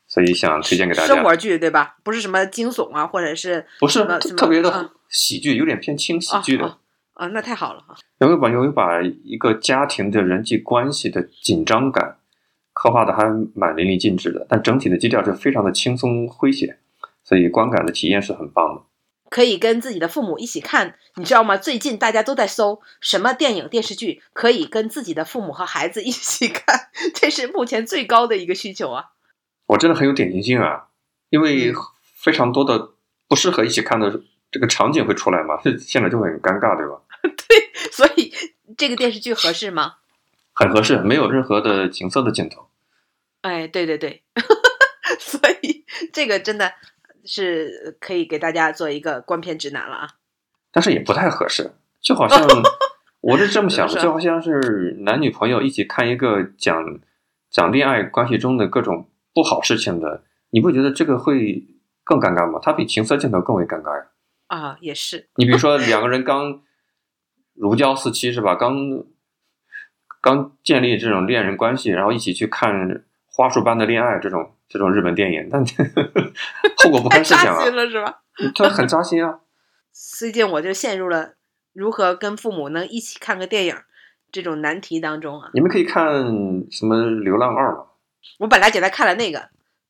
[0.07, 1.15] 所以想推荐给大家。
[1.15, 1.97] 生活剧对吧？
[2.05, 4.05] 不是什么惊悚啊，或者是不是
[4.37, 6.65] 特别的啊喜剧，有点偏轻喜剧的。
[6.65, 6.79] 啊
[7.15, 7.97] 啊，那太好了啊！
[8.19, 12.19] 有没有把有没有把一个家庭的人际关系的紧张感
[12.75, 13.25] 刻画的还
[13.55, 16.79] 蛮淋漓尽致的，但整体的基调就非常的轻松诙谐，
[17.25, 18.83] 所以观感的体验是很棒的。
[19.31, 21.57] 可以跟自己的父母一起看，你知道吗？
[21.57, 29.07] 最近大家都在搜什么电影、电视剧可以跟自己的父母和孩子一起看，这是目前最高的一个需求啊！
[29.67, 30.87] 我真的很有典型性啊，
[31.31, 31.75] 因为嗯
[32.15, 32.91] 非常多的
[33.29, 34.21] 不适合一起看的
[34.51, 37.01] 这个场景会出来嘛，这现在就很尴尬，对吧？
[37.23, 38.33] 对所以
[38.77, 39.97] 这个电视剧合适吗？
[40.53, 42.69] 很合适，没有任何的情色的镜头。
[43.43, 44.23] 哎，对对对，
[45.21, 46.73] 所以这个真的
[47.27, 50.09] 是可以给大家做一个观片指南了啊！
[50.71, 52.47] 但是也不太合适，就好像
[53.21, 57.01] 我是这么想的，就好像是男女朋友一起看一个讲
[57.51, 61.67] 讲恋爱关系中的各种不好事情的，你不觉得这个会
[62.05, 62.61] 更尴尬吗？
[62.63, 64.07] 它比情色镜头更为尴尬呀。
[64.47, 66.63] 啊，也是，你比如说 两个人刚
[67.55, 68.55] 如胶似漆是吧？
[68.55, 69.05] 刚
[70.21, 73.05] 刚建立这种恋人关系，然后一起去看
[73.37, 75.63] 花束般的恋爱这种这种日本电影，但
[76.83, 78.23] 后果不太堪设想啊扎心，了是吧？
[78.55, 79.41] 这很扎心啊。
[79.93, 81.35] 最近我就陷入了
[81.75, 83.77] 如何跟父母能一起看个电影
[84.33, 85.51] 这种难题当中啊！
[85.53, 86.07] 你们可以看
[86.71, 87.85] 什么《流浪二》吗？
[88.39, 89.39] 我本来给他看了那个《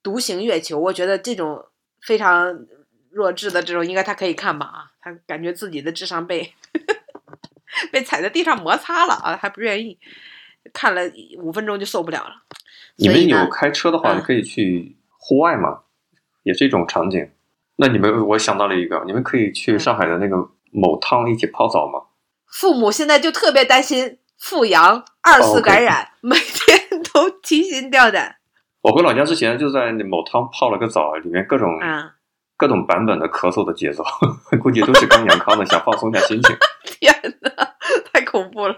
[0.03, 1.67] 独行月球》，我觉得这种
[2.01, 2.67] 非常
[3.11, 4.67] 弱智的这种，应该他可以看吧？
[4.67, 6.53] 啊，他感觉自己的智商被
[7.93, 9.97] 被踩在地上摩擦了啊，还不愿意，
[10.73, 11.03] 看了
[11.39, 12.43] 五分钟就受不了了。
[12.97, 15.81] 你们有开车的话，嗯你可以去户外嘛，
[16.43, 17.31] 也是一种场景。
[17.77, 20.37] 那你们，我想到了一个，你们可以去嗯上海的那个
[20.73, 22.01] 某汤一起泡澡吗？
[22.47, 28.37] 父母现在就特别担心复阳二次感染，每天都提心吊胆。
[28.81, 32.15] 我回老家之前就在那某汤泡了个澡，里面各种、啊，
[32.57, 34.03] 各种版本的咳嗽的节奏，
[34.63, 36.57] 估计都是刚阳康的，想放松一下心情。
[36.85, 37.51] 天呐，
[38.13, 38.77] 太恐怖了。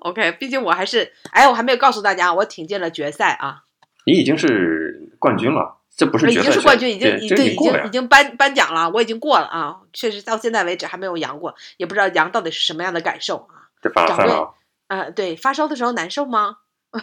[0.00, 3.62] OK，毕竟我还是，哎，我还没有告诉大家，我挺进了决赛啊，
[4.06, 7.90] 你已经是冠军了，这不是已决赛已，经是冠军，已经已经，已经已。
[7.90, 9.76] 经颁颁奖了，我已经过了啊。
[9.92, 13.70] 确实到现在为止还没有阳过，也不知道阳到底是什么样的感受啊。
[13.80, 14.54] 这凡尔赛了
[14.88, 14.98] 啊。
[14.98, 16.56] 啊、对，发烧的时候难受吗？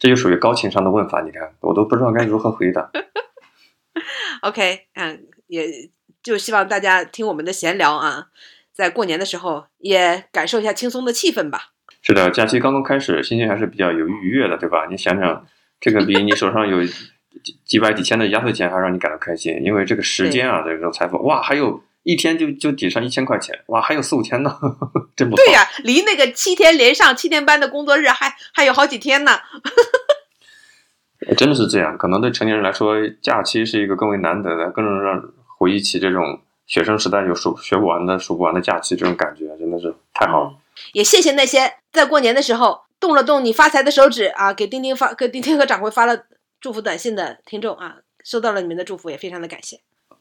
[0.00, 2.90] 这就属于高情商的问法，你看我都不知道该如何回答。
[4.42, 5.90] OK，嗯，也
[6.22, 8.28] 就希望大家听我们的闲聊啊，
[8.72, 11.72] 在过年的时候也感受一下轻松的气氛吧。
[12.00, 14.86] 是的，假期刚刚开始，心情还是比较有愉悦的，对吧？
[14.90, 15.46] 你想想，
[15.78, 16.82] 这个比你手上有
[17.44, 24.58] 几几百几千的压岁钱还让你感到开心，因为这个时间啊，这种财富，哇，还有一天就就抵上一千块钱，哇，还有四五千呢，
[25.14, 25.44] 真不错。
[25.44, 29.38] 对呀、离那个七天连上七天班的工作日还还有好几天呢。
[31.36, 31.98] 真的是这样。
[31.98, 35.22] 可能对成年人来说，假期是一个更为难得的，更能让
[35.58, 40.54] 回忆起这种学生时代有数学不完的、数不完的假期，这种感觉真的是太好了。
[40.94, 46.24] 也谢谢那些在过年的时候动了动你发财的手指啊，给丁丁发给丁丁和掌柜发了
[46.58, 49.80] 祝福短信的听众啊，收到了你们的祝福，也非常的感谢。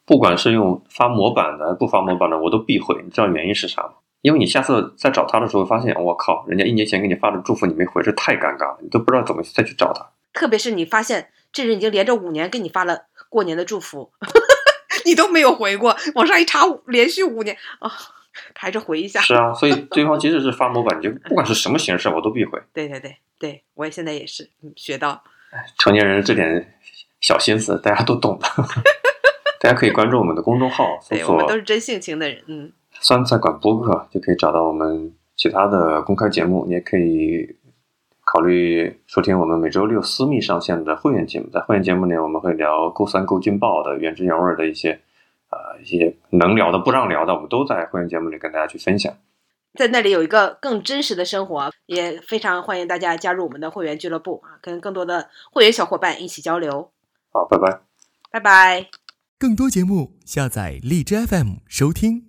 [0.09, 2.99] 不管是用发模板的，不发模板的，我都避讳。
[3.03, 3.91] 你知道原因是啥吗？
[4.21, 10.03] 因为你下次再找他的时候，发现我靠，人家一年前给你发的祝福你没回，这太尴尬了，你都不知道怎么再去找他。
[10.33, 14.11] 特别是你发现这人已经连着五年给你发了过年的祝福，
[15.05, 17.91] 你都没有回过，往上一查，连续五年啊，
[18.55, 19.21] 还是回一下。
[19.21, 22.59] 是啊，所以对方即使是发模板，你就不管是什么形式，我都避讳。
[22.73, 25.21] 对对对对，我也现在也是嗯学到。
[25.77, 26.73] 成年人这点
[27.21, 28.47] 小心思，大家都懂的。
[29.59, 36.65] 大家可以关注我们的公众号， 搜对我们都是真性情的人，嗯，“酸菜馆播客”，就可以找到我们其他的公开节目。
[36.65, 37.55] 你也可以
[38.23, 41.47] 考虑收听我们每周六私密上线的会员节目。
[41.51, 44.91] 在会员节目里，我们会聊够酸、够劲爆的原汁原味的一些
[45.49, 49.13] 呃一些能聊的不让聊的，我们都在会员节目里跟大家去分享。
[49.73, 56.89] 在那里有一个更真实的生活，也非常欢迎大家加入我们的会员俱乐部啊，跟更多的会员小伙伴一起交流。
[57.31, 57.79] 好，拜拜。
[58.31, 58.98] 拜拜。
[59.41, 62.28] 更多节目，下载荔枝 FM 收听。